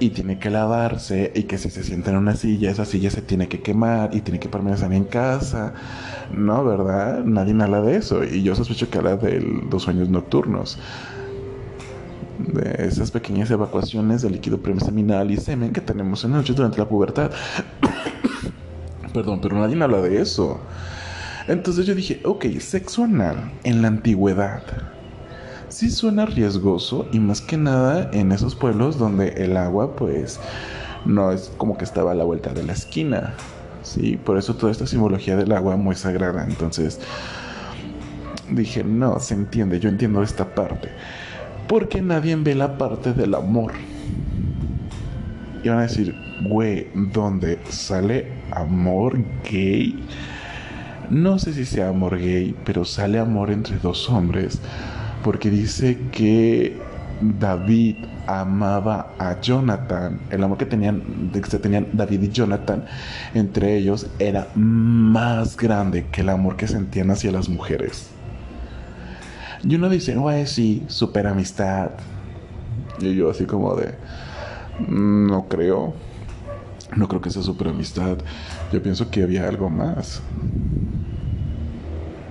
y 0.00 0.10
tiene 0.10 0.38
que 0.38 0.50
lavarse 0.50 1.30
y 1.34 1.44
que 1.44 1.58
si 1.58 1.70
se 1.70 1.84
sienta 1.84 2.10
en 2.10 2.16
una 2.16 2.34
silla, 2.34 2.70
esa 2.70 2.86
silla 2.86 3.10
se 3.10 3.22
tiene 3.22 3.48
que 3.48 3.60
quemar 3.60 4.14
y 4.14 4.22
tiene 4.22 4.40
que 4.40 4.48
permanecer 4.48 4.92
en 4.92 5.04
casa. 5.04 5.74
No, 6.34 6.64
¿verdad? 6.64 7.22
Nadie 7.24 7.54
habla 7.62 7.82
de 7.82 7.96
eso 7.96 8.24
y 8.24 8.42
yo 8.42 8.54
sospecho 8.54 8.88
que 8.90 8.98
habla 8.98 9.16
de 9.16 9.40
los 9.70 9.82
sueños 9.82 10.08
nocturnos. 10.08 10.78
De 12.38 12.86
esas 12.86 13.10
pequeñas 13.10 13.50
evacuaciones 13.50 14.22
de 14.22 14.30
líquido 14.30 14.58
preseminal 14.58 15.30
y 15.30 15.36
semen 15.36 15.72
que 15.72 15.82
tenemos 15.82 16.24
en 16.24 16.32
la 16.32 16.38
noche 16.38 16.54
durante 16.54 16.78
la 16.78 16.88
pubertad. 16.88 17.30
Perdón, 19.12 19.40
pero 19.42 19.60
nadie 19.60 19.80
habla 19.82 20.00
de 20.00 20.22
eso. 20.22 20.60
Entonces 21.46 21.84
yo 21.84 21.94
dije, 21.94 22.20
ok, 22.24 22.46
sexo 22.58 23.04
anal 23.04 23.52
en 23.64 23.82
la 23.82 23.88
antigüedad 23.88 24.62
sí 25.70 25.90
suena 25.90 26.26
riesgoso 26.26 27.06
y 27.12 27.20
más 27.20 27.40
que 27.40 27.56
nada 27.56 28.10
en 28.12 28.32
esos 28.32 28.54
pueblos 28.54 28.98
donde 28.98 29.28
el 29.44 29.56
agua 29.56 29.94
pues 29.94 30.40
no 31.04 31.30
es 31.30 31.52
como 31.56 31.78
que 31.78 31.84
estaba 31.84 32.12
a 32.12 32.14
la 32.14 32.24
vuelta 32.24 32.52
de 32.52 32.64
la 32.64 32.72
esquina. 32.72 33.34
Sí, 33.82 34.18
por 34.22 34.36
eso 34.36 34.54
toda 34.54 34.72
esta 34.72 34.86
simbología 34.86 35.36
del 35.36 35.52
agua 35.52 35.76
muy 35.76 35.94
sagrada. 35.94 36.44
Entonces 36.44 37.00
dije, 38.50 38.84
no, 38.84 39.18
se 39.20 39.34
entiende, 39.34 39.80
yo 39.80 39.88
entiendo 39.88 40.22
esta 40.22 40.54
parte. 40.54 40.90
Porque 41.68 42.02
nadie 42.02 42.34
ve 42.36 42.54
la 42.54 42.76
parte 42.76 43.12
del 43.12 43.34
amor. 43.34 43.72
Y 45.62 45.68
van 45.68 45.78
a 45.78 45.82
decir, 45.82 46.14
güey, 46.42 46.88
¿dónde 46.94 47.58
sale 47.68 48.32
amor 48.50 49.18
gay? 49.48 50.04
No 51.10 51.38
sé 51.38 51.52
si 51.52 51.64
sea 51.64 51.88
amor 51.88 52.18
gay, 52.18 52.56
pero 52.64 52.84
sale 52.84 53.18
amor 53.18 53.50
entre 53.50 53.78
dos 53.78 54.08
hombres 54.10 54.60
porque 55.22 55.50
dice 55.50 55.98
que 56.12 56.78
David 57.20 57.96
amaba 58.26 59.12
a 59.18 59.40
Jonathan, 59.40 60.20
el 60.30 60.42
amor 60.42 60.56
que 60.58 60.66
tenían, 60.66 61.30
que 61.32 61.58
tenían 61.58 61.88
David 61.92 62.22
y 62.22 62.28
Jonathan 62.30 62.84
entre 63.34 63.76
ellos 63.76 64.06
era 64.18 64.48
más 64.54 65.56
grande 65.56 66.06
que 66.10 66.22
el 66.22 66.28
amor 66.28 66.56
que 66.56 66.68
sentían 66.68 67.10
hacia 67.10 67.32
las 67.32 67.48
mujeres. 67.48 68.10
Y 69.62 69.74
uno 69.74 69.90
dice, 69.90 70.14
güey, 70.14 70.46
sí, 70.46 70.84
super 70.86 71.26
amistad. 71.26 71.90
Y 73.00 73.14
yo 73.14 73.30
así 73.30 73.44
como 73.44 73.74
de, 73.74 73.94
mm, 74.86 75.26
no 75.26 75.48
creo, 75.48 75.94
no 76.96 77.08
creo 77.08 77.20
que 77.20 77.30
sea 77.30 77.42
super 77.42 77.68
amistad. 77.68 78.18
Yo 78.72 78.82
pienso 78.82 79.10
que 79.10 79.22
había 79.22 79.46
algo 79.46 79.68
más. 79.68 80.22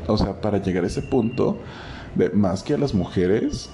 O 0.07 0.17
sea, 0.17 0.41
para 0.41 0.57
llegar 0.57 0.83
a 0.83 0.87
ese 0.87 1.03
punto, 1.03 1.59
de 2.15 2.29
más 2.29 2.63
que 2.63 2.73
a 2.73 2.77
las 2.77 2.93
mujeres. 2.93 3.69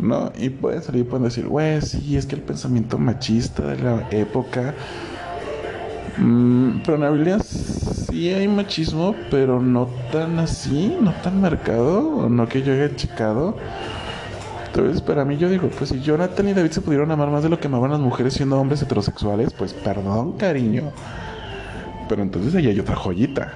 ¿No? 0.00 0.32
Y 0.38 0.50
pueden 0.50 0.82
salir 0.82 1.02
y 1.02 1.04
pueden 1.04 1.24
decir, 1.24 1.46
güey, 1.46 1.80
sí, 1.82 2.16
es 2.16 2.26
que 2.26 2.36
el 2.36 2.42
pensamiento 2.42 2.98
machista 2.98 3.66
de 3.66 3.82
la 3.82 4.08
época. 4.10 4.74
Mm, 6.18 6.80
pero 6.84 6.96
en 6.96 7.02
la 7.02 7.10
Biblia 7.10 7.38
sí 7.40 8.32
hay 8.32 8.48
machismo, 8.48 9.14
pero 9.30 9.60
no 9.60 9.88
tan 10.12 10.38
así, 10.38 10.96
no 11.00 11.12
tan 11.22 11.40
marcado, 11.40 12.28
no 12.28 12.48
que 12.48 12.62
yo 12.62 12.72
haya 12.72 12.94
checado. 12.94 13.56
Entonces, 14.66 15.00
para 15.02 15.24
mí, 15.24 15.36
yo 15.36 15.48
digo, 15.48 15.68
pues 15.76 15.90
si 15.90 16.00
Jonathan 16.00 16.48
y 16.48 16.54
David 16.54 16.70
se 16.70 16.80
pudieron 16.80 17.10
amar 17.10 17.30
más 17.30 17.42
de 17.42 17.48
lo 17.48 17.58
que 17.58 17.66
amaban 17.66 17.90
las 17.90 18.00
mujeres 18.00 18.34
siendo 18.34 18.60
hombres 18.60 18.82
heterosexuales, 18.82 19.52
pues 19.52 19.72
perdón, 19.74 20.32
cariño. 20.32 20.92
Pero 22.08 22.22
entonces 22.22 22.54
ahí 22.54 22.68
hay 22.68 22.78
otra 22.78 22.94
joyita. 22.94 23.54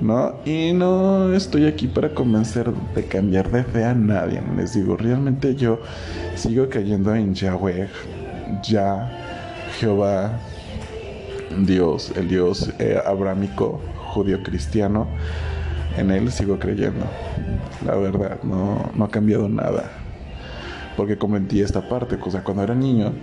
¿No? 0.00 0.34
Y 0.44 0.72
no 0.72 1.32
estoy 1.32 1.66
aquí 1.66 1.86
para 1.86 2.14
convencer 2.14 2.72
de 2.94 3.04
cambiar 3.04 3.50
de 3.50 3.64
fe 3.64 3.84
a 3.84 3.94
nadie. 3.94 4.42
Les 4.56 4.74
digo, 4.74 4.96
realmente 4.96 5.54
yo 5.54 5.80
sigo 6.34 6.68
cayendo 6.68 7.14
en 7.14 7.34
Yahweh, 7.34 7.88
Ya, 8.62 9.10
Jehová, 9.78 10.38
Dios, 11.66 12.12
el 12.16 12.28
Dios 12.28 12.72
eh, 12.78 12.98
abrámico, 13.04 13.80
judío 14.12 14.42
cristiano. 14.42 15.06
En 15.96 16.10
él 16.10 16.30
sigo 16.30 16.58
creyendo. 16.58 17.04
La 17.84 17.96
verdad, 17.96 18.42
no, 18.42 18.90
no 18.94 19.04
ha 19.04 19.10
cambiado 19.10 19.48
nada 19.48 19.99
porque 21.00 21.16
cometí 21.16 21.62
esta 21.62 21.88
parte. 21.88 22.18
O 22.22 22.30
sea, 22.30 22.44
cuando 22.44 22.62
era 22.62 22.74
niño, 22.74 23.14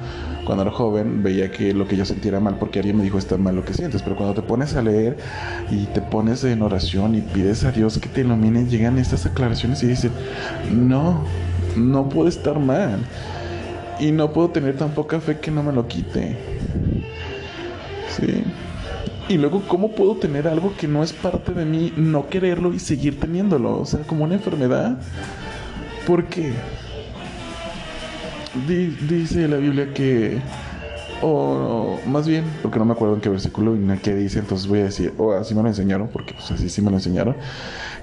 cuando 0.45 0.63
era 0.63 0.71
joven, 0.71 1.21
veía 1.21 1.51
que 1.51 1.75
lo 1.75 1.87
que 1.87 1.95
yo 1.95 2.05
sentía 2.05 2.29
era 2.29 2.39
mal 2.39 2.57
porque 2.57 2.79
alguien 2.79 2.97
me 2.97 3.03
dijo 3.03 3.19
está 3.19 3.37
mal 3.37 3.55
lo 3.55 3.63
que 3.63 3.75
sientes. 3.75 4.01
Pero 4.01 4.15
cuando 4.15 4.33
te 4.33 4.41
pones 4.41 4.75
a 4.75 4.81
leer 4.81 5.15
y 5.69 5.85
te 5.85 6.01
pones 6.01 6.43
en 6.43 6.63
oración 6.63 7.13
y 7.13 7.21
pides 7.21 7.65
a 7.65 7.71
Dios 7.71 7.99
que 7.99 8.09
te 8.09 8.21
ilumine, 8.21 8.65
llegan 8.65 8.97
estas 8.97 9.27
aclaraciones 9.27 9.83
y 9.83 9.85
dicen, 9.89 10.11
no, 10.73 11.23
no 11.75 12.09
puedo 12.09 12.27
estar 12.27 12.57
mal. 12.57 12.97
Y 13.99 14.11
no 14.11 14.33
puedo 14.33 14.49
tener 14.49 14.75
tan 14.75 14.89
poca 14.89 15.21
fe 15.21 15.37
que 15.37 15.51
no 15.51 15.61
me 15.61 15.71
lo 15.71 15.87
quite. 15.87 16.35
Sí. 18.09 18.43
Y 19.29 19.37
luego, 19.37 19.61
¿cómo 19.67 19.91
puedo 19.91 20.15
tener 20.15 20.47
algo 20.47 20.73
que 20.75 20.87
no 20.87 21.03
es 21.03 21.13
parte 21.13 21.53
de 21.53 21.63
mí, 21.63 21.93
no 21.95 22.27
quererlo 22.27 22.73
y 22.73 22.79
seguir 22.79 23.19
teniéndolo? 23.19 23.81
O 23.81 23.85
sea, 23.85 23.99
como 23.99 24.23
una 24.23 24.33
enfermedad. 24.33 24.97
¿Por 26.07 26.25
qué? 26.25 26.53
Dice 28.65 29.47
la 29.47 29.57
Biblia 29.57 29.93
que, 29.93 30.39
o 31.21 31.99
más 32.07 32.27
bien, 32.27 32.45
porque 32.61 32.79
no 32.79 32.85
me 32.85 32.93
acuerdo 32.93 33.15
en 33.15 33.21
qué 33.21 33.29
versículo 33.29 33.75
y 33.75 33.79
en 33.79 33.99
qué 33.99 34.15
dice, 34.15 34.39
entonces 34.39 34.67
voy 34.67 34.79
a 34.79 34.85
decir, 34.85 35.13
o 35.17 35.33
así 35.33 35.53
me 35.53 35.61
lo 35.61 35.67
enseñaron, 35.67 36.07
porque 36.07 36.33
pues 36.33 36.49
así 36.51 36.69
sí 36.69 36.81
me 36.81 36.89
lo 36.89 36.97
enseñaron, 36.97 37.35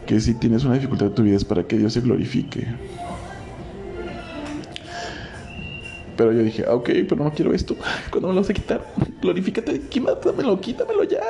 que 0.06 0.20
si 0.20 0.34
tienes 0.34 0.64
una 0.64 0.74
dificultad 0.74 1.08
en 1.08 1.14
tu 1.14 1.22
vida 1.22 1.36
es 1.36 1.44
para 1.44 1.64
que 1.64 1.78
Dios 1.78 1.92
se 1.92 2.00
glorifique. 2.00 2.66
Pero 6.16 6.32
yo 6.32 6.42
dije, 6.42 6.64
ah, 6.68 6.74
ok, 6.74 6.90
pero 7.08 7.24
no 7.24 7.32
quiero 7.32 7.52
esto. 7.52 7.74
¿Cuándo 8.10 8.28
me 8.28 8.34
lo 8.34 8.40
vas 8.40 8.50
a 8.50 8.54
quitar? 8.54 8.86
Glorifícate, 9.20 9.80
quítamelo, 9.80 10.60
quítamelo 10.60 11.02
ya. 11.04 11.20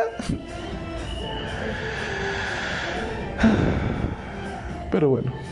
Pero 4.91 5.09
bueno. 5.09 5.44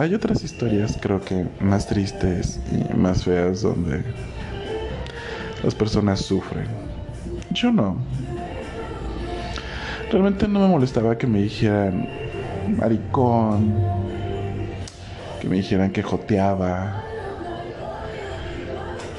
Hay 0.00 0.14
otras 0.14 0.42
historias, 0.42 0.96
creo 0.98 1.20
que 1.20 1.46
más 1.60 1.86
tristes 1.86 2.58
y 2.72 2.96
más 2.96 3.24
feas, 3.24 3.60
donde 3.60 4.02
las 5.62 5.74
personas 5.74 6.20
sufren. 6.20 6.64
Yo 7.50 7.70
no. 7.70 7.98
Realmente 10.10 10.48
no 10.48 10.60
me 10.60 10.68
molestaba 10.68 11.18
que 11.18 11.26
me 11.26 11.42
dijeran 11.42 12.08
maricón, 12.78 13.74
que 15.38 15.48
me 15.48 15.56
dijeran 15.56 15.90
que 15.92 16.02
joteaba, 16.02 17.04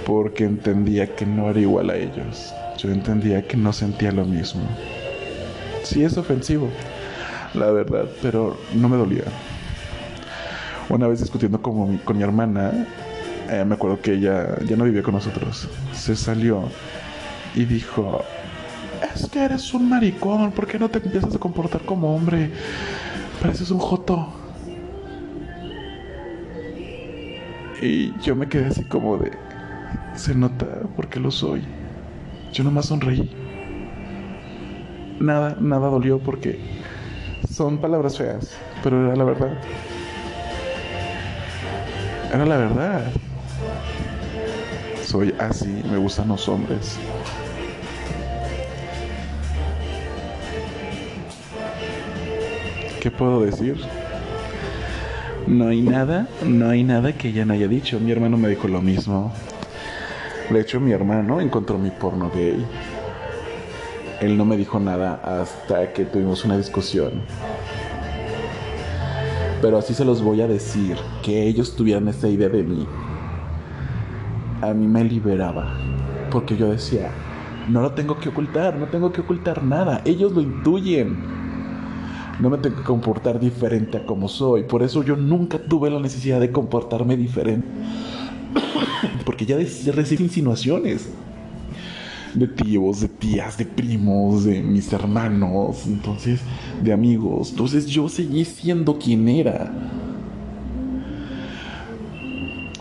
porque 0.04 0.46
entendía 0.46 1.15
que 1.15 1.28
no 1.28 1.52
era 1.52 1.60
igual 1.60 1.91
a 1.91 1.96
ellos. 1.96 2.56
Yo 2.80 2.89
entendía 2.89 3.48
que 3.48 3.56
no 3.56 3.72
sentía 3.72 4.12
lo 4.12 4.26
mismo. 4.26 4.63
Sí 5.84 6.04
es 6.04 6.17
ofensivo, 6.17 6.70
la 7.54 7.70
verdad, 7.70 8.06
pero 8.24 8.58
no 8.74 8.89
me 8.89 8.98
dolía 8.98 9.26
una 10.91 11.08
vez 11.08 11.21
discutiendo 11.21 11.62
con 11.62 11.91
mi, 11.91 11.97
con 11.97 12.17
mi 12.17 12.23
hermana, 12.23 12.88
eh, 13.49 13.63
me 13.65 13.75
acuerdo 13.75 13.99
que 14.01 14.13
ella 14.13 14.58
ya 14.65 14.75
no 14.75 14.84
vivía 14.84 15.04
con 15.04 15.13
nosotros. 15.13 15.67
Se 15.93 16.15
salió 16.15 16.63
y 17.56 17.65
dijo, 17.65 18.23
es 19.15 19.27
que 19.30 19.43
eres 19.43 19.73
un 19.73 19.89
maricón, 19.89 20.51
¿por 20.51 20.67
qué 20.67 20.77
no 20.77 20.89
te 20.89 20.99
empiezas 20.99 21.36
a 21.36 21.39
comportar 21.39 21.82
como 21.82 22.15
hombre? 22.15 22.51
Pareces 23.41 23.71
un 23.71 23.80
joto. 23.80 24.34
Y 27.82 28.13
yo 28.21 28.36
me 28.36 28.47
quedé 28.47 28.67
así 28.67 28.84
como 28.84 29.17
de, 29.17 29.32
se 30.15 30.36
nota 30.36 30.67
porque 30.95 31.19
lo 31.19 31.32
soy. 31.32 31.63
Yo 32.54 32.63
nomás 32.63 32.88
sonreí. 32.88 33.32
Nada, 35.19 35.56
nada 35.60 35.88
dolió 35.89 36.19
porque 36.19 36.60
son 37.49 37.80
palabras 37.80 38.17
feas, 38.17 38.56
pero 38.84 39.06
era 39.06 39.15
la 39.15 39.23
verdad. 39.23 39.58
Era 42.34 42.46
la 42.46 42.58
verdad. 42.58 43.02
Soy 45.04 45.36
así, 45.38 45.84
me 45.91 45.98
gustan 45.98 46.30
los 46.30 46.48
hombres. 46.48 46.98
¿Qué 53.02 53.12
puedo 53.12 53.41
decir? 53.41 53.82
No 55.46 55.67
hay 55.67 55.82
nada, 55.82 56.30
no 56.46 56.70
hay 56.70 56.84
nada 56.84 57.12
que 57.12 57.30
ella 57.30 57.44
no 57.44 57.54
haya 57.54 57.67
dicho. 57.67 58.00
Mi 58.00 58.12
hermano 58.12 58.38
me 58.38 58.48
dijo 58.48 58.70
lo 58.70 58.82
mismo. 58.82 59.34
De 60.50 60.62
hecho, 60.62 60.80
mi 60.80 60.91
hermano 60.91 61.41
encontró 61.41 61.78
mi 61.78 61.89
porno 61.89 62.32
gay. 62.34 62.65
Él 64.22 64.38
no 64.38 64.46
me 64.46 64.56
dijo 64.56 64.80
nada 64.80 65.20
hasta 65.24 65.91
que 65.91 66.06
tuvimos 66.06 66.46
una 66.46 66.58
discusión. 66.58 67.24
Pero 69.62 69.78
así 69.78 69.93
se 69.93 70.06
los 70.06 70.21
voy 70.21 70.41
a 70.41 70.47
decir, 70.47 70.97
que 71.24 71.47
ellos 71.47 71.76
tuvieran 71.76 72.08
esa 72.08 72.28
idea 72.28 72.50
de 72.50 72.63
mí. 72.63 72.88
A 74.62 74.74
mí 74.74 74.88
me 74.88 75.04
liberaba, 75.04 75.76
porque 76.32 76.58
yo 76.58 76.71
decía, 76.71 77.12
no 77.69 77.82
lo 77.82 77.91
tengo 77.91 78.19
que 78.19 78.30
ocultar, 78.30 78.76
no 78.78 78.88
tengo 78.88 79.12
que 79.12 79.21
ocultar 79.21 79.63
nada, 79.63 80.02
ellos 80.06 80.32
lo 80.32 80.41
intuyen 80.41 81.41
no 82.41 82.50
me 82.50 82.58
tengo 82.58 82.78
que 82.78 82.84
comportar 82.84 83.39
diferente 83.39 83.97
a 83.97 84.06
como 84.06 84.28
soy. 84.28 84.63
Por 84.63 84.82
eso 84.82 85.04
yo 85.04 85.15
nunca 85.15 85.60
tuve 85.60 85.91
la 85.91 86.00
necesidad 86.00 86.39
de 86.39 86.52
comportarme 86.52 87.15
diferente. 87.15 87.67
Porque 89.26 89.45
ya 89.45 89.58
recibí 89.58 90.24
insinuaciones 90.24 91.10
de 92.34 92.48
tíos, 92.48 93.02
de 93.02 93.08
tías, 93.08 93.58
de 93.58 93.65
primos, 93.65 94.44
de 94.46 94.62
mis 94.62 94.91
hermanos, 94.94 95.86
entonces, 95.88 96.41
de 96.82 96.94
amigos. 96.94 97.52
Entonces 97.52 97.88
yo 97.88 98.10
seguí 98.10 98.46
siendo 98.46 98.98
quien 98.98 99.28
era. 99.28 99.72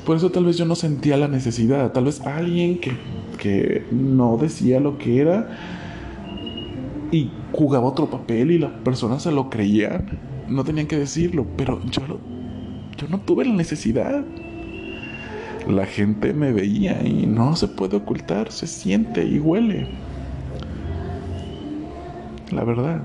Por 0.05 0.17
eso 0.17 0.31
tal 0.31 0.45
vez 0.45 0.57
yo 0.57 0.65
no 0.65 0.75
sentía 0.75 1.17
la 1.17 1.29
necesidad. 1.29 1.93
Tal 1.93 2.05
vez 2.05 2.21
alguien 2.23 2.79
que, 2.79 2.93
que 3.39 3.85
no 3.93 4.37
decía 4.37 4.81
lo 4.81 4.99
que 4.99 5.21
era 5.21 5.49
y 7.13 7.31
jugaba 7.53 7.87
otro 7.87 8.09
papel 8.09 8.51
y 8.51 8.59
las 8.59 8.73
personas 8.73 9.23
se 9.23 9.33
lo 9.33 9.51
creían. 9.51 10.19
No 10.49 10.65
tenían 10.65 10.87
que 10.87 10.99
decirlo, 10.99 11.47
pero 11.57 11.81
yo, 11.91 12.03
yo 12.97 13.09
no 13.09 13.21
tuve 13.21 13.45
la 13.45 13.55
necesidad. 13.55 14.25
La 15.71 15.87
gente 15.87 16.33
me 16.33 16.53
veía 16.53 17.01
y 17.07 17.27
no 17.27 17.55
se 17.55 17.69
puede 17.69 17.97
ocultar, 17.97 18.51
se 18.51 18.67
siente 18.67 19.25
y 19.25 19.39
huele. 19.39 19.87
La 22.51 22.65
verdad. 22.65 23.03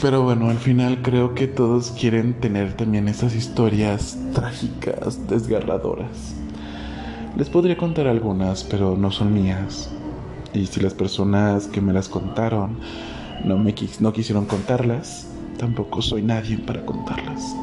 Pero 0.00 0.24
bueno, 0.24 0.50
al 0.50 0.58
final 0.58 1.00
creo 1.00 1.36
que 1.36 1.46
todos 1.46 1.92
quieren 1.92 2.34
tener 2.34 2.72
también 2.72 3.06
esas 3.06 3.36
historias 3.36 4.18
trágicas, 4.34 5.28
desgarradoras. 5.28 6.34
Les 7.36 7.48
podría 7.48 7.76
contar 7.76 8.08
algunas, 8.08 8.64
pero 8.64 8.96
no 8.96 9.12
son 9.12 9.32
mías. 9.32 9.90
Y 10.52 10.66
si 10.66 10.80
las 10.80 10.94
personas 10.94 11.68
que 11.68 11.80
me 11.80 11.92
las 11.92 12.08
contaron 12.08 12.78
no, 13.44 13.58
me 13.58 13.74
no 14.00 14.12
quisieron 14.12 14.46
contarlas, 14.46 15.28
tampoco 15.58 16.02
soy 16.02 16.22
nadie 16.22 16.58
para 16.58 16.84
contarlas. 16.84 17.54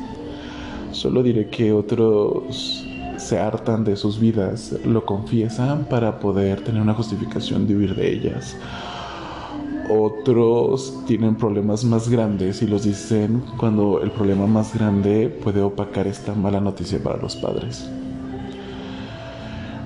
Solo 0.91 1.23
diré 1.23 1.49
que 1.49 1.71
otros 1.71 2.85
se 3.17 3.39
hartan 3.39 3.83
de 3.83 3.95
sus 3.95 4.19
vidas, 4.19 4.75
lo 4.85 5.05
confiesan 5.05 5.85
para 5.85 6.19
poder 6.19 6.61
tener 6.61 6.81
una 6.81 6.93
justificación 6.93 7.67
de 7.67 7.75
huir 7.75 7.95
de 7.95 8.11
ellas 8.11 8.55
otros 9.89 11.03
tienen 11.07 11.35
problemas 11.35 11.83
más 11.83 12.09
grandes 12.09 12.61
y 12.61 12.67
los 12.67 12.83
dicen 12.83 13.41
cuando 13.57 14.01
el 14.01 14.11
problema 14.11 14.45
más 14.45 14.73
grande 14.75 15.29
puede 15.29 15.61
opacar 15.61 16.05
esta 16.05 16.35
mala 16.35 16.61
noticia 16.61 17.01
para 17.01 17.17
los 17.17 17.35
padres. 17.35 17.89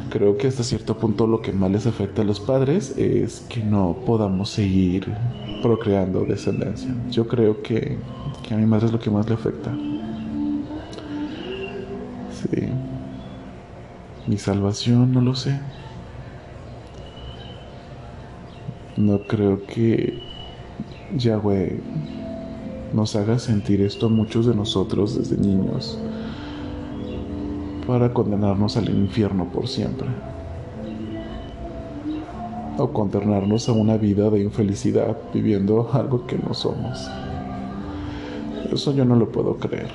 Creo 0.10 0.38
que 0.38 0.47
hasta 0.47 0.63
cierto 0.63 0.97
punto 0.97 1.25
lo 1.25 1.41
que 1.41 1.53
más 1.53 1.71
les 1.71 1.88
afecta 1.88 2.21
a 2.21 2.25
los 2.25 2.39
padres 2.39 2.97
es 2.97 3.45
que 3.49 3.63
no 3.63 3.95
podamos 4.06 4.49
seguir 4.49 5.08
procreando 5.63 6.26
descendencia. 6.26 6.93
Yo 7.10 7.28
creo 7.28 7.63
que, 7.63 7.97
que 8.47 8.54
a 8.54 8.58
mi 8.58 8.65
madre 8.67 8.88
es 8.88 8.91
lo 8.91 8.99
que 8.99 9.10
más 9.10 9.28
le 9.28 9.34
afecta. 9.34 9.71
Sí. 12.32 12.67
Mi 14.28 14.38
salvación, 14.38 15.13
no 15.13 15.21
lo 15.21 15.34
sé. 15.34 15.60
No 18.97 19.23
creo 19.23 19.65
que 19.65 20.21
Yahweh 21.15 21.82
nos 22.93 23.15
haga 23.15 23.39
sentir 23.39 23.82
esto 23.82 24.08
a 24.08 24.10
muchos 24.10 24.45
de 24.45 24.54
nosotros 24.54 25.17
desde 25.17 25.38
niños 25.38 25.97
para 27.88 28.13
condenarnos 28.13 28.78
al 28.78 28.89
infierno 28.89 29.52
por 29.52 29.67
siempre. 29.67 30.08
O 32.78 32.92
condenarnos 32.92 33.70
a 33.70 33.74
una 33.74 33.98
vida 33.98 34.30
de 34.30 34.42
infelicidad 34.42 35.16
viviendo 35.34 35.90
algo 35.94 36.26
que 36.26 36.38
no 36.38 36.54
somos. 36.54 37.08
Eso 38.72 38.94
yo 38.94 39.06
no 39.06 39.16
lo 39.16 39.32
puedo 39.32 39.58
creer. 39.58 39.92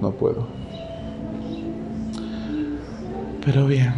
No 0.00 0.10
puedo. 0.10 0.46
Pero 3.44 3.66
bien. 3.66 3.92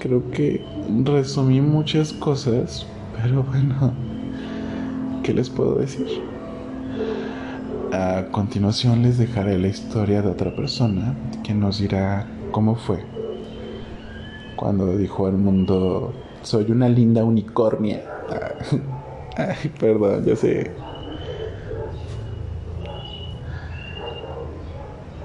Creo 0.00 0.30
que 0.30 0.64
resumí 1.04 1.60
muchas 1.60 2.12
cosas, 2.12 2.86
pero 3.20 3.42
bueno, 3.44 3.92
¿qué 5.22 5.34
les 5.34 5.50
puedo 5.50 5.74
decir? 5.74 6.06
A 7.92 8.26
continuación 8.30 9.02
les 9.02 9.18
dejaré 9.18 9.58
la 9.58 9.68
historia 9.68 10.22
de 10.22 10.28
otra 10.28 10.54
persona 10.54 11.14
que 11.42 11.54
nos 11.54 11.78
dirá 11.78 12.26
cómo 12.52 12.76
fue 12.76 13.04
cuando 14.60 14.94
dijo 14.98 15.26
al 15.26 15.38
mundo, 15.38 16.12
soy 16.42 16.70
una 16.70 16.86
linda 16.86 17.24
unicornia. 17.24 18.04
Ay, 19.38 19.70
perdón, 19.80 20.22
ya 20.22 20.36
sé. 20.36 20.70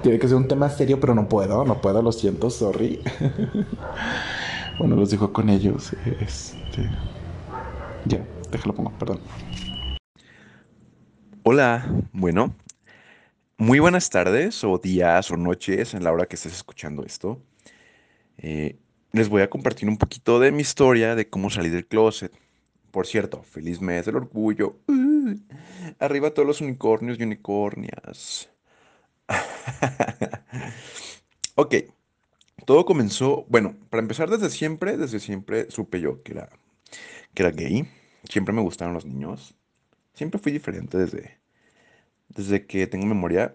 Tiene 0.02 0.18
que 0.18 0.26
ser 0.26 0.38
un 0.38 0.48
tema 0.48 0.70
serio, 0.70 0.98
pero 0.98 1.14
no 1.14 1.28
puedo, 1.28 1.66
no 1.66 1.82
puedo, 1.82 2.00
lo 2.00 2.12
siento, 2.12 2.48
sorry. 2.48 3.00
Bueno, 4.78 4.94
los 4.94 5.10
dejo 5.10 5.32
con 5.32 5.48
ellos. 5.48 5.94
Este. 6.20 6.90
Ya, 8.04 8.26
déjalo 8.50 8.74
pongo, 8.74 8.92
perdón. 8.98 9.20
Hola, 11.48 11.86
bueno. 12.12 12.56
Muy 13.56 13.78
buenas 13.78 14.10
tardes, 14.10 14.64
o 14.64 14.78
días, 14.78 15.30
o 15.30 15.36
noches, 15.36 15.94
en 15.94 16.02
la 16.02 16.10
hora 16.10 16.26
que 16.26 16.34
estés 16.34 16.52
escuchando 16.52 17.04
esto. 17.04 17.40
Eh, 18.38 18.76
les 19.12 19.28
voy 19.28 19.42
a 19.42 19.48
compartir 19.48 19.88
un 19.88 19.96
poquito 19.96 20.40
de 20.40 20.50
mi 20.50 20.62
historia 20.62 21.14
de 21.14 21.30
cómo 21.30 21.48
salí 21.48 21.68
del 21.68 21.86
closet. 21.86 22.32
Por 22.90 23.06
cierto, 23.06 23.44
feliz 23.44 23.80
mes 23.80 24.06
del 24.06 24.16
orgullo. 24.16 24.80
Uh, 24.88 25.36
arriba 26.00 26.34
todos 26.34 26.48
los 26.48 26.60
unicornios 26.60 27.16
y 27.20 27.22
unicornias. 27.22 28.50
ok. 31.54 31.76
Todo 32.64 32.84
comenzó, 32.84 33.46
bueno, 33.48 33.76
para 33.88 34.02
empezar 34.02 34.30
desde 34.30 34.50
siempre, 34.50 34.96
desde 34.96 35.20
siempre 35.20 35.70
supe 35.70 36.00
yo 36.00 36.24
que 36.24 36.32
era, 36.32 36.48
que 37.34 37.42
era 37.44 37.52
gay. 37.52 37.88
Siempre 38.28 38.52
me 38.52 38.62
gustaron 38.62 38.94
los 38.94 39.06
niños. 39.06 39.54
Siempre 40.16 40.40
fui 40.40 40.50
diferente 40.50 40.96
desde, 40.96 41.38
desde 42.28 42.66
que 42.66 42.86
tengo 42.86 43.06
memoria. 43.06 43.54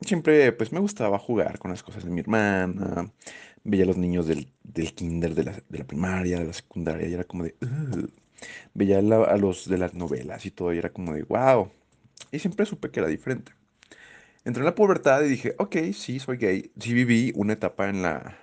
Siempre 0.00 0.52
pues 0.52 0.72
me 0.72 0.78
gustaba 0.78 1.18
jugar 1.18 1.58
con 1.58 1.72
las 1.72 1.82
cosas 1.82 2.04
de 2.04 2.10
mi 2.10 2.20
hermana. 2.20 3.12
Veía 3.64 3.82
a 3.82 3.88
los 3.88 3.98
niños 3.98 4.26
del, 4.28 4.48
del 4.62 4.94
kinder, 4.94 5.34
de 5.34 5.44
la, 5.44 5.62
de 5.68 5.78
la, 5.78 5.84
primaria, 5.84 6.38
de 6.38 6.46
la 6.46 6.52
secundaria, 6.52 7.08
y 7.08 7.14
era 7.14 7.24
como 7.24 7.42
de... 7.44 7.56
Veía 8.74 8.98
a 8.98 9.36
los 9.36 9.68
de 9.68 9.78
las 9.78 9.94
novelas 9.94 10.46
y 10.46 10.52
todo, 10.52 10.72
y 10.72 10.78
era 10.78 10.90
como 10.92 11.12
de, 11.12 11.24
wow. 11.24 11.68
Y 12.30 12.38
siempre 12.38 12.64
supe 12.64 12.90
que 12.90 13.00
era 13.00 13.08
diferente. 13.08 13.52
Entré 14.44 14.60
en 14.60 14.66
la 14.66 14.76
pubertad 14.76 15.24
y 15.24 15.28
dije, 15.28 15.56
ok, 15.58 15.76
sí, 15.92 16.20
soy 16.20 16.36
gay. 16.36 16.70
Sí 16.78 16.94
viví 16.94 17.32
una 17.34 17.54
etapa 17.54 17.88
en 17.88 18.02
la, 18.02 18.38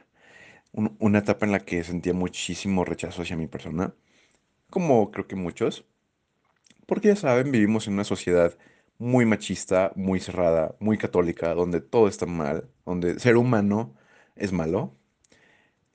una 0.73 1.19
etapa 1.19 1.45
en 1.45 1.53
la 1.53 1.59
que 1.61 1.83
sentía 1.85 2.13
muchísimo 2.13 2.83
rechazo 2.83 3.21
hacia 3.21 3.37
mi 3.37 3.47
persona, 3.47 3.93
como 4.69 5.09
creo 5.11 5.27
que 5.27 5.37
muchos. 5.37 5.85
Porque 6.85 7.09
ya 7.09 7.15
saben, 7.15 7.51
vivimos 7.51 7.87
en 7.87 7.93
una 7.93 8.03
sociedad 8.03 8.57
muy 8.97 9.25
machista, 9.25 9.91
muy 9.95 10.19
cerrada, 10.19 10.75
muy 10.79 10.97
católica, 10.97 11.53
donde 11.53 11.81
todo 11.81 12.07
está 12.07 12.25
mal, 12.25 12.69
donde 12.85 13.19
ser 13.19 13.37
humano 13.37 13.95
es 14.35 14.51
malo. 14.51 14.95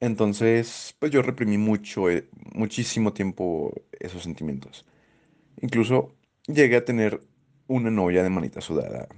Entonces, 0.00 0.96
pues 0.98 1.12
yo 1.12 1.22
reprimí 1.22 1.58
mucho, 1.58 2.08
eh, 2.10 2.28
muchísimo 2.54 3.12
tiempo 3.12 3.74
esos 3.98 4.22
sentimientos. 4.22 4.86
Incluso 5.62 6.16
llegué 6.46 6.76
a 6.76 6.84
tener 6.86 7.22
una 7.68 7.90
novia 7.90 8.22
de 8.22 8.30
manita 8.30 8.60
sudada 8.60 9.08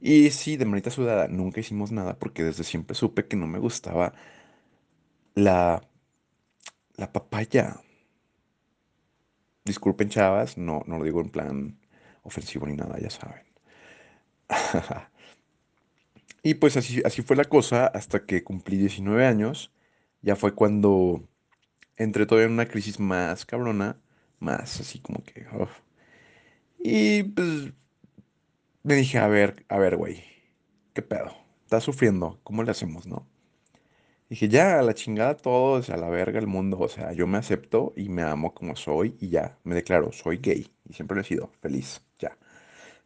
y 0.00 0.30
sí, 0.30 0.56
de 0.56 0.64
manita 0.64 0.90
sudada, 0.90 1.28
nunca 1.28 1.60
hicimos 1.60 1.90
nada 1.92 2.18
porque 2.18 2.44
desde 2.44 2.64
siempre 2.64 2.94
supe 2.94 3.26
que 3.26 3.36
no 3.36 3.46
me 3.46 3.58
gustaba 3.58 4.14
la 5.34 5.80
la 6.96 7.10
papaya. 7.12 7.80
Disculpen, 9.68 10.08
chavas, 10.08 10.58
no, 10.58 10.82
no 10.86 10.98
lo 10.98 11.04
digo 11.04 11.20
en 11.20 11.30
plan 11.30 11.78
ofensivo 12.22 12.66
ni 12.66 12.74
nada, 12.74 12.98
ya 12.98 13.10
saben. 13.10 13.46
y 16.42 16.54
pues 16.54 16.76
así, 16.76 17.02
así 17.04 17.22
fue 17.22 17.36
la 17.36 17.44
cosa 17.44 17.86
hasta 17.86 18.24
que 18.26 18.42
cumplí 18.42 18.78
19 18.78 19.26
años. 19.26 19.72
Ya 20.22 20.36
fue 20.36 20.54
cuando 20.54 21.28
entré 21.96 22.26
todavía 22.26 22.46
en 22.46 22.54
una 22.54 22.68
crisis 22.68 22.98
más 22.98 23.44
cabrona, 23.44 24.00
más 24.40 24.80
así 24.80 25.00
como 25.00 25.22
que... 25.22 25.46
Y 26.80 27.24
pues 27.24 27.72
me 28.82 28.94
dije, 28.94 29.18
a 29.18 29.28
ver, 29.28 29.66
a 29.68 29.78
ver, 29.78 29.96
güey, 29.96 30.24
¿qué 30.94 31.02
pedo? 31.02 31.36
Estás 31.64 31.84
sufriendo, 31.84 32.40
¿cómo 32.42 32.62
le 32.62 32.70
hacemos, 32.70 33.06
no? 33.06 33.26
Dije, 34.28 34.48
ya, 34.48 34.78
a 34.78 34.82
la 34.82 34.92
chingada 34.94 35.36
todos, 35.36 35.88
a 35.90 35.96
la 35.96 36.08
verga 36.10 36.38
el 36.38 36.46
mundo, 36.46 36.78
o 36.78 36.88
sea, 36.88 37.12
yo 37.12 37.26
me 37.26 37.38
acepto 37.38 37.94
y 37.96 38.10
me 38.10 38.22
amo 38.22 38.52
como 38.54 38.76
soy 38.76 39.16
y 39.20 39.30
ya, 39.30 39.58
me 39.64 39.74
declaro, 39.74 40.12
soy 40.12 40.36
gay 40.38 40.70
y 40.86 40.92
siempre 40.92 41.14
lo 41.14 41.22
he 41.22 41.24
sido, 41.24 41.50
feliz, 41.62 42.02
ya. 42.18 42.36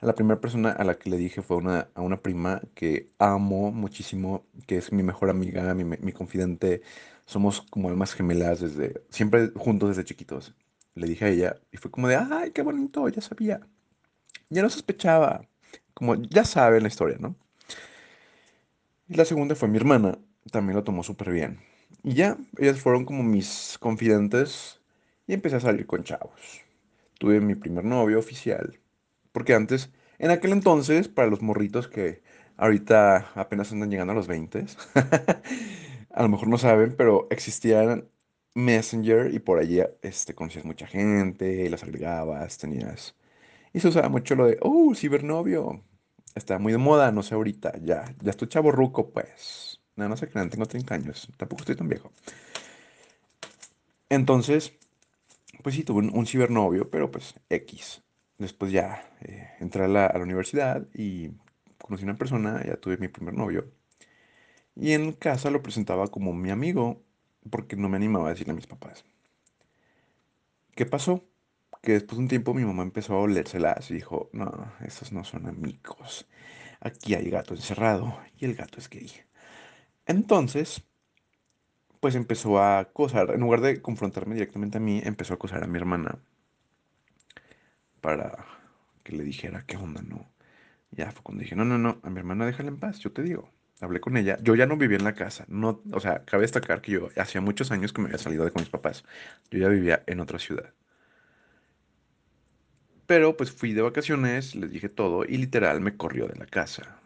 La 0.01 0.15
primera 0.15 0.41
persona 0.41 0.73
a 0.73 0.85
la 0.85 0.99
que 0.99 1.11
le 1.11 1.17
dije 1.19 1.43
fue 1.43 1.57
una, 1.59 1.89
a 1.95 2.03
una 2.03 2.21
prima 2.23 2.61
que 2.75 3.11
amo 3.19 3.71
muchísimo, 3.73 4.47
que 4.67 4.79
es 4.79 4.93
mi 4.93 5.05
mejor 5.05 5.31
amiga, 5.31 5.75
mi, 5.75 5.85
mi 5.85 6.13
confidente, 6.13 6.83
somos 7.27 7.63
como 7.63 7.89
almas 7.89 8.15
gemelas 8.15 8.61
desde, 8.61 9.03
siempre 9.11 9.53
juntos 9.57 9.91
desde 9.91 10.05
chiquitos. 10.05 10.55
Le 10.95 11.07
dije 11.07 11.25
a 11.27 11.29
ella 11.29 11.57
y 11.73 11.77
fue 11.79 11.91
como 11.91 12.09
de, 12.09 12.17
ay, 12.17 12.51
qué 12.53 12.63
bonito, 12.63 13.09
ya 13.09 13.21
sabía. 13.23 13.61
Ya 14.51 14.63
no 14.63 14.71
sospechaba, 14.71 15.49
como 15.95 16.17
ya 16.17 16.45
saben 16.45 16.83
la 16.83 16.89
historia, 16.89 17.19
¿no? 17.21 17.37
Y 19.09 19.15
la 19.15 19.25
segunda 19.25 19.55
fue 19.55 19.69
mi 19.69 19.77
hermana, 19.77 20.19
también 20.51 20.77
lo 20.77 20.85
tomó 20.85 21.03
súper 21.03 21.31
bien. 21.33 21.61
Y 22.03 22.15
ya, 22.15 22.39
ellas 22.59 22.81
fueron 22.81 23.05
como 23.05 23.23
mis 23.23 23.77
confidentes 23.81 24.81
y 25.27 25.35
empecé 25.35 25.57
a 25.57 25.61
salir 25.61 25.87
con 25.87 26.05
chavos. 26.05 26.63
Tuve 27.19 27.41
mi 27.41 27.55
primer 27.55 27.85
novio 27.85 28.19
oficial, 28.19 28.79
porque 29.33 29.55
antes, 29.55 29.91
en 30.19 30.31
aquel 30.31 30.53
entonces, 30.53 31.09
para 31.09 31.29
los 31.31 31.43
morritos 31.43 31.89
que 31.89 32.23
ahorita 32.57 33.33
apenas 33.35 33.73
andan 33.73 33.91
llegando 33.91 34.13
a 34.13 34.17
los 34.17 34.27
20, 34.29 34.67
a 36.11 36.23
lo 36.23 36.29
mejor 36.29 36.49
no 36.49 36.59
saben, 36.59 36.95
pero 36.97 37.29
existían 37.31 38.09
Messenger 38.55 39.33
y 39.35 39.39
por 39.39 39.59
allí 39.59 39.81
este, 40.03 40.35
conocías 40.35 40.65
mucha 40.65 40.87
gente, 40.87 41.69
las 41.71 41.83
agregabas, 41.83 42.59
tenías... 42.59 43.15
Y 43.73 43.81
se 43.81 43.89
usaba 43.89 44.09
mucho 44.09 44.35
lo 44.37 44.47
de, 44.47 44.59
oh, 44.63 44.95
cibernovio. 44.95 45.83
Está 46.35 46.59
muy 46.59 46.73
de 46.73 46.79
moda, 46.79 47.13
no 47.13 47.23
sé 47.23 47.35
ahorita, 47.35 47.75
ya, 47.83 48.05
ya 48.23 48.31
estoy 48.31 48.49
chavo 48.49 48.73
ruco, 48.73 49.11
pues. 49.13 49.72
No, 49.97 50.09
no 50.09 50.17
sé 50.17 50.29
crean, 50.29 50.51
tengo 50.51 50.67
30 50.67 50.95
años, 50.95 51.29
tampoco 51.37 51.63
estoy 51.63 51.77
tan 51.77 51.89
viejo. 51.89 52.13
Entonces, 54.09 54.75
pues 55.63 55.75
sí, 55.75 55.85
tuve 55.85 56.09
un, 56.09 56.27
cibernovio, 56.27 56.91
pero 56.91 57.11
pues 57.11 57.35
X. 57.49 58.03
Después 58.39 58.73
ya 58.73 59.09
eh, 59.21 59.49
entré 59.61 59.85
a 59.85 59.89
la, 59.89 60.13
universidad 60.21 60.87
y 60.95 61.31
conocí 61.79 62.05
a 62.05 62.07
una 62.07 62.17
persona, 62.19 62.63
ya 62.65 62.77
tuve 62.77 62.97
mi 62.99 63.09
primer 63.09 63.35
novio. 63.35 63.71
Y 64.75 64.93
en 64.93 65.13
casa 65.13 65.51
lo 65.51 65.63
presentaba 65.63 66.09
como 66.09 66.33
mi 66.33 66.51
amigo, 66.51 67.03
porque 67.51 67.77
no 67.77 67.89
me 67.89 67.97
animaba 67.97 68.29
a 68.29 68.31
decirle 68.33 68.53
a 68.53 68.57
mis 68.57 68.67
papás. 68.67 69.05
¿Qué 70.75 70.87
pasó? 70.87 71.25
Que 71.83 71.93
después 71.93 72.17
de 72.19 72.23
un 72.23 72.29
tiempo 72.29 72.55
mi 72.55 72.65
mamá 72.65 72.83
empezó 72.83 73.15
a 73.15 73.21
olérselas 73.21 73.91
y 73.91 73.95
dijo, 73.95 74.31
no, 74.33 74.73
esos 74.85 75.13
no 75.13 75.25
son 75.25 75.47
amigos. 75.47 76.27
Aquí 76.81 77.15
hay 77.15 77.31
gato 77.31 77.55
encerrado 77.55 78.19
y 78.39 78.45
el 78.45 78.55
gato 78.55 78.79
es 78.79 78.89
gay. 78.89 79.11
Entonces, 80.07 80.83
pues 82.01 82.17
empezó 82.17 82.59
a 82.59 82.81
acosar, 82.81 83.31
en 83.31 83.41
lugar 83.41 83.61
de 83.61 83.81
confrontarme 83.81 84.35
directamente 84.35 84.79
a 84.79 84.81
mí, 84.81 85.01
empezó 85.05 85.35
a 85.35 85.37
acosar 85.37 85.63
a 85.63 85.69
mi 85.69 85.79
hermana 85.79 86.19
para 88.01 88.45
que 89.05 89.13
le 89.13 89.23
dijera 89.23 89.65
qué 89.67 89.77
onda, 89.77 90.03
¿no? 90.03 90.29
Ya 90.91 91.11
fue 91.13 91.23
cuando 91.23 91.43
dije, 91.43 91.57
no, 91.57 91.65
no, 91.65 91.79
no, 91.79 92.01
a 92.03 92.11
mi 92.11 92.19
hermana 92.19 92.45
déjala 92.47 92.71
en 92.71 92.79
paz, 92.79 92.99
yo 92.99 93.13
te 93.13 93.23
digo. 93.23 93.49
Hablé 93.81 94.01
con 94.01 94.17
ella, 94.17 94.39
yo 94.43 94.55
ya 94.55 94.67
no 94.67 94.77
vivía 94.77 94.99
en 94.99 95.05
la 95.05 95.15
casa, 95.15 95.45
no, 95.49 95.83
o 95.93 96.01
sea, 96.01 96.25
cabe 96.25 96.43
destacar 96.43 96.83
que 96.83 96.93
yo 96.93 97.09
hacía 97.17 97.41
muchos 97.41 97.73
años 97.73 97.93
que 97.93 98.01
me 98.01 98.09
había 98.09 98.19
salido 98.19 98.45
de 98.45 98.53
con 98.53 98.63
mis 98.63 98.71
papás, 98.71 99.05
yo 99.51 99.59
ya 99.59 99.69
vivía 99.69 100.03
en 100.07 100.21
otra 100.21 100.39
ciudad. 100.39 100.73
Pero 103.07 103.37
pues 103.37 103.53
fui 103.53 103.73
de 103.75 103.83
vacaciones, 103.83 104.55
les 104.57 104.71
dije 104.71 104.89
todo 104.89 105.25
y 105.25 105.37
literal 105.37 105.81
me 105.81 105.97
corrió 105.97 106.27
de 106.27 106.37
la 106.37 106.47
casa 106.47 107.02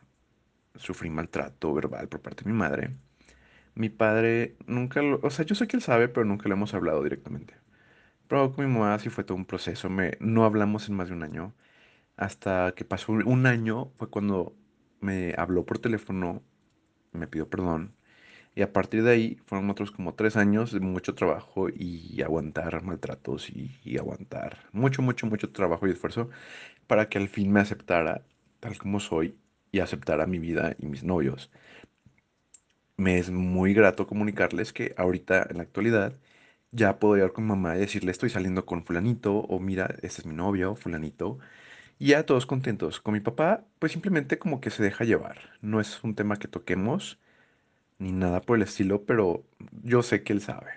sufrí 0.78 1.10
maltrato 1.10 1.72
verbal 1.74 2.08
por 2.08 2.20
parte 2.22 2.44
de 2.44 2.50
mi 2.52 2.56
madre. 2.56 2.96
Mi 3.74 3.90
padre 3.90 4.56
nunca 4.66 5.02
lo, 5.02 5.20
o 5.22 5.30
sea, 5.30 5.44
yo 5.44 5.54
sé 5.54 5.66
que 5.68 5.76
él 5.76 5.82
sabe, 5.82 6.08
pero 6.08 6.24
nunca 6.26 6.48
le 6.48 6.54
hemos 6.54 6.74
hablado 6.74 7.02
directamente. 7.02 7.54
Pero 8.28 8.52
con 8.52 8.66
mi 8.66 8.72
mamá 8.72 8.98
sí 8.98 9.10
fue 9.10 9.24
todo 9.24 9.36
un 9.36 9.46
proceso, 9.46 9.88
me, 9.90 10.12
no 10.20 10.44
hablamos 10.44 10.88
en 10.88 10.96
más 10.96 11.08
de 11.08 11.14
un 11.14 11.22
año. 11.22 11.54
Hasta 12.16 12.72
que 12.76 12.84
pasó 12.84 13.12
un 13.12 13.46
año 13.46 13.92
fue 13.98 14.10
cuando 14.10 14.56
me 15.00 15.34
habló 15.38 15.64
por 15.66 15.78
teléfono, 15.78 16.42
me 17.12 17.26
pidió 17.28 17.48
perdón. 17.50 17.94
Y 18.54 18.62
a 18.62 18.72
partir 18.72 19.02
de 19.04 19.10
ahí 19.12 19.36
fueron 19.46 19.70
otros 19.70 19.90
como 19.92 20.14
tres 20.14 20.36
años 20.36 20.72
de 20.72 20.80
mucho 20.80 21.14
trabajo 21.14 21.68
y 21.70 22.22
aguantar 22.22 22.82
maltratos 22.82 23.50
y 23.50 23.98
aguantar 23.98 24.58
mucho, 24.72 25.02
mucho, 25.02 25.26
mucho 25.26 25.52
trabajo 25.52 25.86
y 25.86 25.90
esfuerzo 25.92 26.30
para 26.86 27.08
que 27.08 27.18
al 27.18 27.28
fin 27.28 27.52
me 27.52 27.60
aceptara 27.60 28.24
tal 28.60 28.78
como 28.78 29.00
soy 29.00 29.36
y 29.76 29.80
a 29.80 30.26
mi 30.26 30.38
vida 30.38 30.74
y 30.78 30.86
mis 30.86 31.02
novios. 31.04 31.50
Me 32.96 33.18
es 33.18 33.30
muy 33.30 33.74
grato 33.74 34.06
comunicarles 34.06 34.72
que 34.72 34.94
ahorita, 34.96 35.46
en 35.50 35.58
la 35.58 35.64
actualidad, 35.64 36.14
ya 36.72 36.98
puedo 36.98 37.16
ir 37.16 37.32
con 37.32 37.46
mamá 37.46 37.76
y 37.76 37.80
decirle 37.80 38.10
estoy 38.12 38.30
saliendo 38.30 38.66
con 38.66 38.84
fulanito 38.84 39.34
o 39.36 39.60
mira, 39.60 39.94
este 40.02 40.22
es 40.22 40.26
mi 40.26 40.34
novio, 40.34 40.76
fulanito. 40.76 41.38
Y 41.98 42.08
ya 42.08 42.26
todos 42.26 42.46
contentos. 42.46 43.00
Con 43.00 43.14
mi 43.14 43.20
papá, 43.20 43.64
pues 43.78 43.92
simplemente 43.92 44.38
como 44.38 44.60
que 44.60 44.70
se 44.70 44.82
deja 44.82 45.04
llevar. 45.04 45.38
No 45.62 45.80
es 45.80 46.02
un 46.04 46.14
tema 46.14 46.36
que 46.38 46.48
toquemos 46.48 47.18
ni 47.98 48.12
nada 48.12 48.40
por 48.42 48.56
el 48.56 48.62
estilo, 48.64 49.04
pero 49.06 49.44
yo 49.84 50.02
sé 50.02 50.22
que 50.22 50.32
él 50.32 50.42
sabe. 50.42 50.72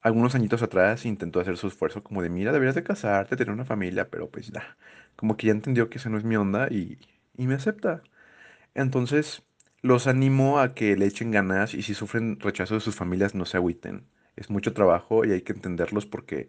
Algunos 0.00 0.34
añitos 0.34 0.62
atrás 0.62 1.04
intentó 1.06 1.40
hacer 1.40 1.56
su 1.56 1.68
esfuerzo 1.68 2.02
como 2.02 2.22
de, 2.22 2.30
mira, 2.30 2.52
deberías 2.52 2.74
de 2.74 2.82
casarte, 2.82 3.36
tener 3.36 3.52
una 3.52 3.64
familia, 3.64 4.08
pero 4.10 4.30
pues 4.30 4.48
ya, 4.48 4.76
como 5.18 5.36
que 5.36 5.48
ya 5.48 5.52
entendió 5.52 5.90
que 5.90 5.98
esa 5.98 6.10
no 6.10 6.16
es 6.18 6.24
mi 6.24 6.36
onda 6.36 6.68
y, 6.70 6.98
y 7.36 7.48
me 7.48 7.54
acepta. 7.54 8.04
Entonces, 8.74 9.42
los 9.82 10.06
animo 10.06 10.60
a 10.60 10.74
que 10.74 10.96
le 10.96 11.06
echen 11.06 11.32
ganas 11.32 11.74
y 11.74 11.82
si 11.82 11.94
sufren 11.94 12.38
rechazo 12.40 12.74
de 12.74 12.80
sus 12.80 12.94
familias, 12.94 13.34
no 13.34 13.44
se 13.44 13.56
agüiten. 13.56 14.06
Es 14.36 14.50
mucho 14.50 14.72
trabajo 14.72 15.24
y 15.24 15.32
hay 15.32 15.42
que 15.42 15.52
entenderlos 15.52 16.06
porque, 16.06 16.48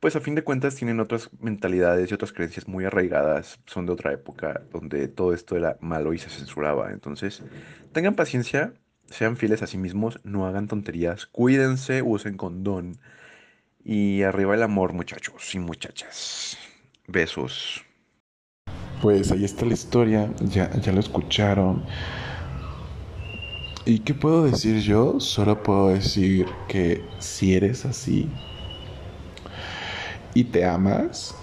pues 0.00 0.16
a 0.16 0.20
fin 0.20 0.34
de 0.34 0.44
cuentas, 0.44 0.76
tienen 0.76 1.00
otras 1.00 1.30
mentalidades 1.40 2.10
y 2.10 2.14
otras 2.14 2.32
creencias 2.32 2.68
muy 2.68 2.86
arraigadas. 2.86 3.60
Son 3.66 3.84
de 3.84 3.92
otra 3.92 4.12
época 4.14 4.62
donde 4.72 5.08
todo 5.08 5.34
esto 5.34 5.56
era 5.56 5.76
malo 5.82 6.14
y 6.14 6.18
se 6.18 6.30
censuraba. 6.30 6.92
Entonces, 6.92 7.44
tengan 7.92 8.14
paciencia, 8.16 8.72
sean 9.10 9.36
fieles 9.36 9.62
a 9.62 9.66
sí 9.66 9.76
mismos, 9.78 10.20
no 10.24 10.46
hagan 10.46 10.68
tonterías, 10.68 11.26
cuídense, 11.26 12.00
usen 12.02 12.38
condón. 12.38 12.98
Y 13.84 14.22
arriba 14.22 14.54
el 14.54 14.62
amor, 14.62 14.92
muchachos 14.94 15.54
y 15.54 15.60
muchachas. 15.60 16.58
Besos. 17.06 17.85
Pues 19.02 19.30
ahí 19.30 19.44
está 19.44 19.66
la 19.66 19.74
historia, 19.74 20.32
ya, 20.40 20.70
ya 20.80 20.92
lo 20.92 21.00
escucharon. 21.00 21.82
¿Y 23.84 24.00
qué 24.00 24.14
puedo 24.14 24.44
decir 24.44 24.80
yo? 24.80 25.20
Solo 25.20 25.62
puedo 25.62 25.88
decir 25.88 26.46
que 26.66 27.04
si 27.18 27.54
eres 27.54 27.84
así 27.84 28.28
y 30.34 30.44
te 30.44 30.64
amas, 30.64 31.34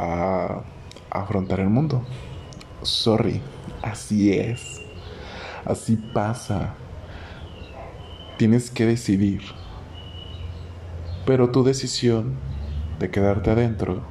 a 0.00 0.62
afrontar 1.10 1.60
el 1.60 1.68
mundo. 1.68 2.02
Sorry, 2.82 3.42
así 3.82 4.32
es. 4.32 4.80
Así 5.64 5.96
pasa. 5.96 6.74
Tienes 8.38 8.70
que 8.70 8.86
decidir. 8.86 9.42
Pero 11.26 11.50
tu 11.50 11.62
decisión 11.62 12.36
de 12.98 13.10
quedarte 13.10 13.50
adentro 13.50 14.02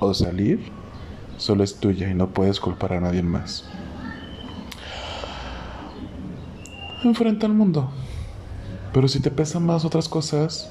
o 0.00 0.12
salir 0.12 0.75
solo 1.38 1.64
es 1.64 1.76
tuya 1.76 2.10
y 2.10 2.14
no 2.14 2.28
puedes 2.28 2.60
culpar 2.60 2.94
a 2.94 3.00
nadie 3.00 3.22
más. 3.22 3.68
Enfrenta 7.04 7.46
al 7.46 7.52
mundo. 7.54 7.90
Pero 8.92 9.08
si 9.08 9.20
te 9.20 9.30
pesan 9.30 9.64
más 9.66 9.84
otras 9.84 10.08
cosas, 10.08 10.70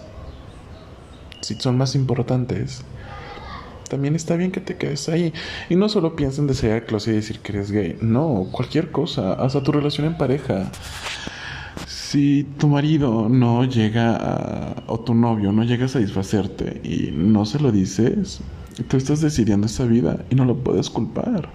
si 1.42 1.56
son 1.56 1.78
más 1.78 1.96
importantes, 1.96 2.84
también 3.90 4.16
está 4.16 4.36
bien 4.36 4.52
que 4.52 4.60
te 4.60 4.78
quedes 4.78 5.08
ahí. 5.10 5.34
Y 5.70 5.76
no 5.76 5.90
solo 5.90 6.16
piensen 6.16 6.44
en 6.44 6.48
desear 6.48 6.78
el 6.78 6.86
closet 6.86 7.14
y 7.14 7.16
decir 7.18 7.40
que 7.40 7.52
eres 7.52 7.72
gay. 7.72 7.98
No, 8.02 8.48
cualquier 8.52 8.92
cosa, 8.92 9.34
hasta 9.34 9.62
tu 9.64 9.72
relación 9.72 10.08
en 10.08 10.18
pareja. 10.18 10.72
Si 11.88 12.46
tu 12.58 12.68
marido 12.68 13.30
no 13.30 13.64
llega 13.66 14.16
a, 14.16 14.84
o 14.88 15.00
tu 15.00 15.14
novio 15.14 15.52
no 15.52 15.64
llega 15.64 15.86
a 15.86 15.90
satisfacerte 15.90 16.82
y 16.84 17.12
no 17.12 17.46
se 17.46 17.60
lo 17.60 17.72
dices, 17.72 18.42
tú 18.84 18.98
estás 18.98 19.22
decidiendo 19.22 19.68
esa 19.68 19.86
vida 19.86 20.26
y 20.30 20.36
no 20.36 20.46
lo 20.46 20.58
puedes 20.64 20.90
culpar. 20.90 21.50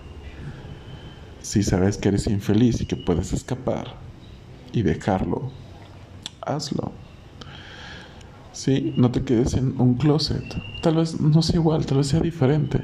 Si 1.42 1.62
sabes 1.62 1.98
que 1.98 2.08
eres 2.08 2.26
infeliz 2.26 2.80
y 2.80 2.86
que 2.86 2.96
puedes 2.96 3.32
escapar 3.32 3.96
y 4.72 4.82
dejarlo, 4.82 5.50
hazlo. 6.42 6.92
¿sí? 8.52 8.92
No 8.96 9.10
te 9.10 9.22
quedes 9.22 9.54
en 9.54 9.80
un 9.80 9.94
closet. 9.94 10.44
Tal 10.82 10.96
vez 10.96 11.20
no 11.20 11.42
sea 11.42 11.56
igual, 11.56 11.86
tal 11.86 11.98
vez 11.98 12.08
sea 12.08 12.20
diferente. 12.20 12.80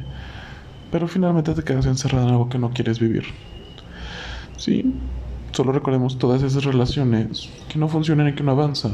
Pero 0.91 1.09
finalmente 1.09 1.53
te 1.53 1.63
quedas 1.63 1.87
encerrado 1.87 2.27
en 2.27 2.33
algo 2.33 2.49
que 2.49 2.59
no 2.59 2.71
quieres 2.71 2.99
vivir. 2.99 3.25
¿Sí? 4.57 4.95
Solo 5.53 5.73
recordemos 5.73 6.19
todas 6.19 6.43
esas 6.43 6.65
relaciones 6.65 7.51
que 7.69 7.79
no 7.79 7.89
funcionan 7.89 8.29
y 8.29 8.35
que 8.35 8.43
no 8.43 8.53
avanzan. 8.53 8.93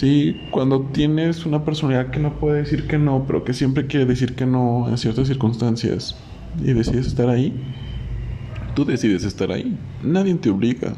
Sí, 0.00 0.40
cuando 0.50 0.80
tienes 0.80 1.44
una 1.44 1.62
personalidad 1.62 2.10
que 2.10 2.20
no 2.20 2.40
puede 2.40 2.60
decir 2.60 2.86
que 2.86 2.96
no, 2.96 3.26
pero 3.26 3.44
que 3.44 3.52
siempre 3.52 3.86
quiere 3.86 4.06
decir 4.06 4.34
que 4.34 4.46
no 4.46 4.88
en 4.88 4.96
ciertas 4.96 5.28
circunstancias 5.28 6.16
y 6.58 6.72
decides 6.72 7.06
estar 7.06 7.28
ahí, 7.28 7.52
tú 8.74 8.86
decides 8.86 9.24
estar 9.24 9.52
ahí. 9.52 9.76
Nadie 10.02 10.34
te 10.36 10.48
obliga. 10.48 10.94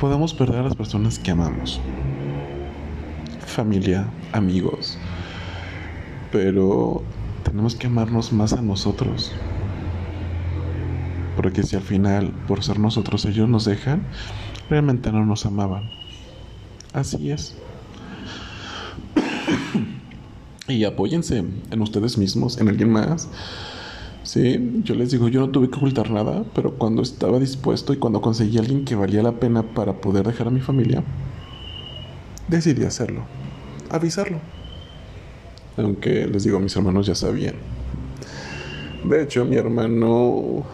Podemos 0.00 0.32
perder 0.32 0.60
a 0.60 0.62
las 0.62 0.74
personas 0.74 1.18
que 1.18 1.32
amamos. 1.32 1.82
Familia, 3.40 4.08
amigos. 4.32 4.96
Pero 6.30 7.02
tenemos 7.42 7.74
que 7.74 7.88
amarnos 7.88 8.32
más 8.32 8.54
a 8.54 8.62
nosotros. 8.62 9.34
Porque 11.36 11.62
si 11.62 11.76
al 11.76 11.82
final, 11.82 12.32
por 12.48 12.64
ser 12.64 12.78
nosotros, 12.78 13.26
ellos 13.26 13.50
nos 13.50 13.66
dejan, 13.66 14.06
realmente 14.70 15.12
no 15.12 15.26
nos 15.26 15.44
amaban. 15.44 16.01
Así 16.92 17.30
es. 17.30 17.54
y 20.68 20.84
apóyense 20.84 21.44
en 21.70 21.82
ustedes 21.82 22.18
mismos, 22.18 22.58
en 22.58 22.68
alguien 22.68 22.90
más. 22.90 23.28
Sí, 24.22 24.80
yo 24.84 24.94
les 24.94 25.10
digo, 25.10 25.28
yo 25.28 25.40
no 25.40 25.50
tuve 25.50 25.68
que 25.68 25.76
ocultar 25.76 26.10
nada, 26.10 26.44
pero 26.54 26.74
cuando 26.74 27.02
estaba 27.02 27.38
dispuesto 27.40 27.92
y 27.92 27.96
cuando 27.96 28.20
conseguí 28.20 28.58
a 28.58 28.60
alguien 28.60 28.84
que 28.84 28.94
valía 28.94 29.22
la 29.22 29.32
pena 29.32 29.62
para 29.62 30.00
poder 30.00 30.26
dejar 30.26 30.46
a 30.46 30.50
mi 30.50 30.60
familia, 30.60 31.02
decidí 32.48 32.84
hacerlo, 32.84 33.22
avisarlo. 33.90 34.38
Aunque 35.76 36.26
les 36.26 36.44
digo, 36.44 36.60
mis 36.60 36.76
hermanos 36.76 37.06
ya 37.06 37.14
sabían. 37.14 37.56
De 39.04 39.22
hecho, 39.22 39.44
mi 39.44 39.56
hermano, 39.56 40.64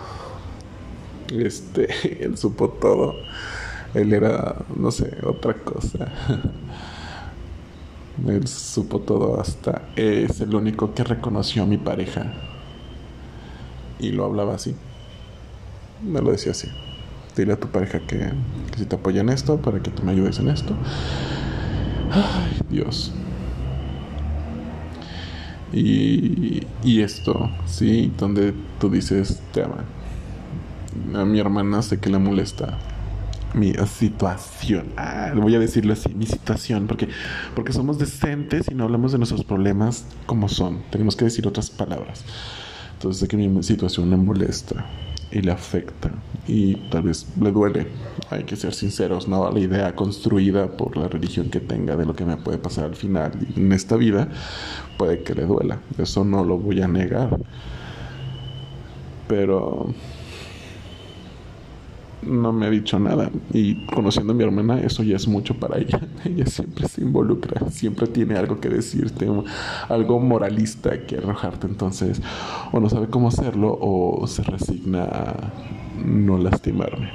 este, 1.33 1.89
él 2.25 2.37
supo 2.37 2.69
todo. 2.69 3.15
Él 3.95 4.13
era, 4.13 4.57
no 4.77 4.91
sé, 4.91 5.17
otra 5.25 5.55
cosa. 5.55 6.09
Él 8.27 8.47
supo 8.49 9.01
todo 9.01 9.41
hasta 9.41 9.83
es 9.95 10.41
el 10.41 10.55
único 10.55 10.93
que 10.95 11.05
reconoció 11.05 11.63
a 11.63 11.67
mi 11.67 11.79
pareja. 11.79 12.33
Y 13.99 14.11
lo 14.11 14.25
hablaba 14.25 14.55
así. 14.55 14.75
Me 16.03 16.21
lo 16.21 16.33
decía 16.33 16.53
así. 16.53 16.69
Dile 17.37 17.53
a 17.55 17.61
tu 17.61 17.69
pareja 17.69 18.01
que, 18.01 18.19
que 18.73 18.79
si 18.79 18.87
te 18.87 18.97
apoya 18.97 19.21
en 19.21 19.29
esto, 19.29 19.59
para 19.59 19.81
que 19.83 19.91
tú 19.91 20.03
me 20.03 20.13
ayudes 20.13 20.39
en 20.39 20.49
esto. 20.49 20.75
Ay, 22.11 22.61
Dios. 22.69 23.13
Y, 25.73 26.67
y 26.83 27.03
esto, 27.03 27.51
sí, 27.67 28.13
donde 28.19 28.55
tú 28.79 28.89
dices, 28.91 29.43
te 29.53 29.63
ama. 29.63 29.85
A 31.15 31.25
mi 31.25 31.39
hermana 31.39 31.83
sé 31.83 32.01
que 32.01 32.11
le 32.11 32.19
molesta 32.19 32.79
mi 33.55 33.73
situación. 33.87 34.93
Ah, 34.97 35.33
voy 35.35 35.55
a 35.55 35.59
decirlo 35.59 35.93
así, 35.93 36.15
mi 36.15 36.27
situación, 36.27 36.87
porque, 36.87 37.09
porque 37.55 37.73
somos 37.73 37.99
decentes 37.99 38.67
y 38.71 38.75
no 38.75 38.85
hablamos 38.85 39.13
de 39.13 39.19
nuestros 39.19 39.45
problemas 39.45 40.05
como 40.27 40.49
son. 40.49 40.83
Tenemos 40.91 41.17
que 41.17 41.25
decir 41.25 41.47
otras 41.47 41.71
palabras. 41.71 42.25
Entonces 42.95 43.21
sé 43.21 43.29
que 43.29 43.37
mi 43.37 43.63
situación 43.63 44.11
le 44.11 44.17
molesta 44.17 44.85
y 45.31 45.43
le 45.43 45.53
afecta 45.53 46.11
y 46.47 46.75
tal 46.91 47.03
vez 47.03 47.27
le 47.41 47.53
duele. 47.53 47.87
Hay 48.31 48.45
que 48.45 48.57
ser 48.57 48.75
sinceros, 48.75 49.29
¿no? 49.29 49.51
La 49.51 49.61
idea 49.61 49.95
construida 49.95 50.77
por 50.77 50.97
la 50.97 51.09
religión 51.09 51.51
que 51.51 51.61
tenga 51.61 51.97
de 51.97 52.07
lo 52.07 52.15
que 52.15 52.25
me 52.25 52.37
puede 52.37 52.59
pasar 52.59 52.87
al 52.87 52.97
final 52.97 53.33
en 53.57 53.73
esta 53.73 53.97
vida 53.97 54.29
puede 54.97 55.23
que 55.23 55.35
le 55.35 55.45
duela. 55.45 55.81
Eso 55.99 56.25
no 56.25 56.45
lo 56.45 56.59
voy 56.59 56.81
a 56.83 56.89
negar. 56.89 57.39
Pero 59.29 59.95
no 62.23 62.53
me 62.53 62.67
ha 62.67 62.71
dicho 62.71 62.99
nada. 62.99 63.31
Y 63.53 63.87
conociendo 63.87 64.33
a 64.33 64.37
mi 64.37 64.45
hermana, 64.45 64.81
eso 64.81 65.03
ya 65.03 65.17
es 65.17 65.29
mucho 65.29 65.55
para 65.55 65.79
ella. 65.79 66.01
Ella 66.25 66.47
siempre 66.47 66.89
se 66.89 67.03
involucra, 67.03 67.71
siempre 67.71 68.07
tiene 68.07 68.37
algo 68.37 68.61
que 68.61 68.69
decirte, 68.69 69.29
algo 69.89 70.21
moralista 70.21 71.07
que 71.07 71.17
arrojarte. 71.17 71.67
Entonces, 71.67 72.21
o 72.73 72.81
no 72.81 72.89
sabe 72.89 73.09
cómo 73.09 73.29
hacerlo 73.29 73.79
o 73.81 74.27
se 74.27 74.43
resigna 74.43 75.05
a 75.05 75.53
no 76.05 76.39
lastimarme. 76.39 77.11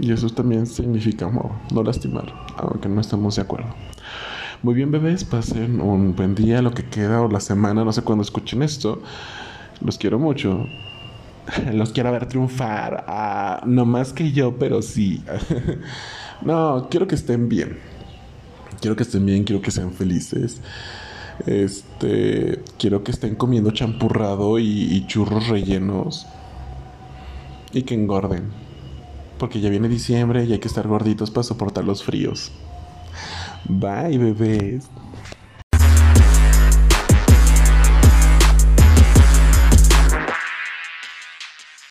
Y 0.00 0.10
eso 0.10 0.28
también 0.30 0.66
significa 0.66 1.26
amor, 1.26 1.52
no 1.72 1.82
lastimar, 1.82 2.32
aunque 2.56 2.88
no 2.88 3.00
estemos 3.00 3.36
de 3.36 3.42
acuerdo. 3.42 3.68
Muy 4.62 4.74
bien, 4.74 4.90
bebés, 4.90 5.24
pasen 5.24 5.80
un 5.80 6.14
buen 6.14 6.34
día, 6.34 6.62
lo 6.62 6.72
que 6.72 6.84
queda, 6.84 7.20
o 7.20 7.28
la 7.28 7.40
semana, 7.40 7.84
no 7.84 7.92
sé 7.92 8.02
cuándo 8.02 8.22
escuchen 8.22 8.62
esto. 8.62 9.02
Los 9.80 9.98
quiero 9.98 10.18
mucho. 10.18 10.66
Los 11.72 11.92
quiero 11.92 12.12
ver 12.12 12.26
triunfar. 12.26 13.04
Ah, 13.08 13.62
no 13.66 13.84
más 13.84 14.12
que 14.12 14.32
yo, 14.32 14.56
pero 14.58 14.82
sí. 14.82 15.22
no, 16.42 16.88
quiero 16.90 17.06
que 17.06 17.14
estén 17.14 17.48
bien. 17.48 17.78
Quiero 18.80 18.96
que 18.96 19.02
estén 19.02 19.24
bien, 19.24 19.44
quiero 19.44 19.62
que 19.62 19.70
sean 19.70 19.92
felices. 19.92 20.60
Este, 21.46 22.62
quiero 22.78 23.04
que 23.04 23.12
estén 23.12 23.34
comiendo 23.34 23.70
champurrado 23.70 24.58
y, 24.58 24.66
y 24.66 25.06
churros 25.06 25.48
rellenos. 25.48 26.26
Y 27.72 27.82
que 27.82 27.94
engorden. 27.94 28.50
Porque 29.38 29.60
ya 29.60 29.70
viene 29.70 29.88
diciembre 29.88 30.44
y 30.44 30.52
hay 30.52 30.58
que 30.58 30.68
estar 30.68 30.86
gorditos 30.86 31.30
para 31.30 31.44
soportar 31.44 31.84
los 31.84 32.04
fríos. 32.04 32.52
Bye, 33.64 34.18
bebés. 34.18 34.88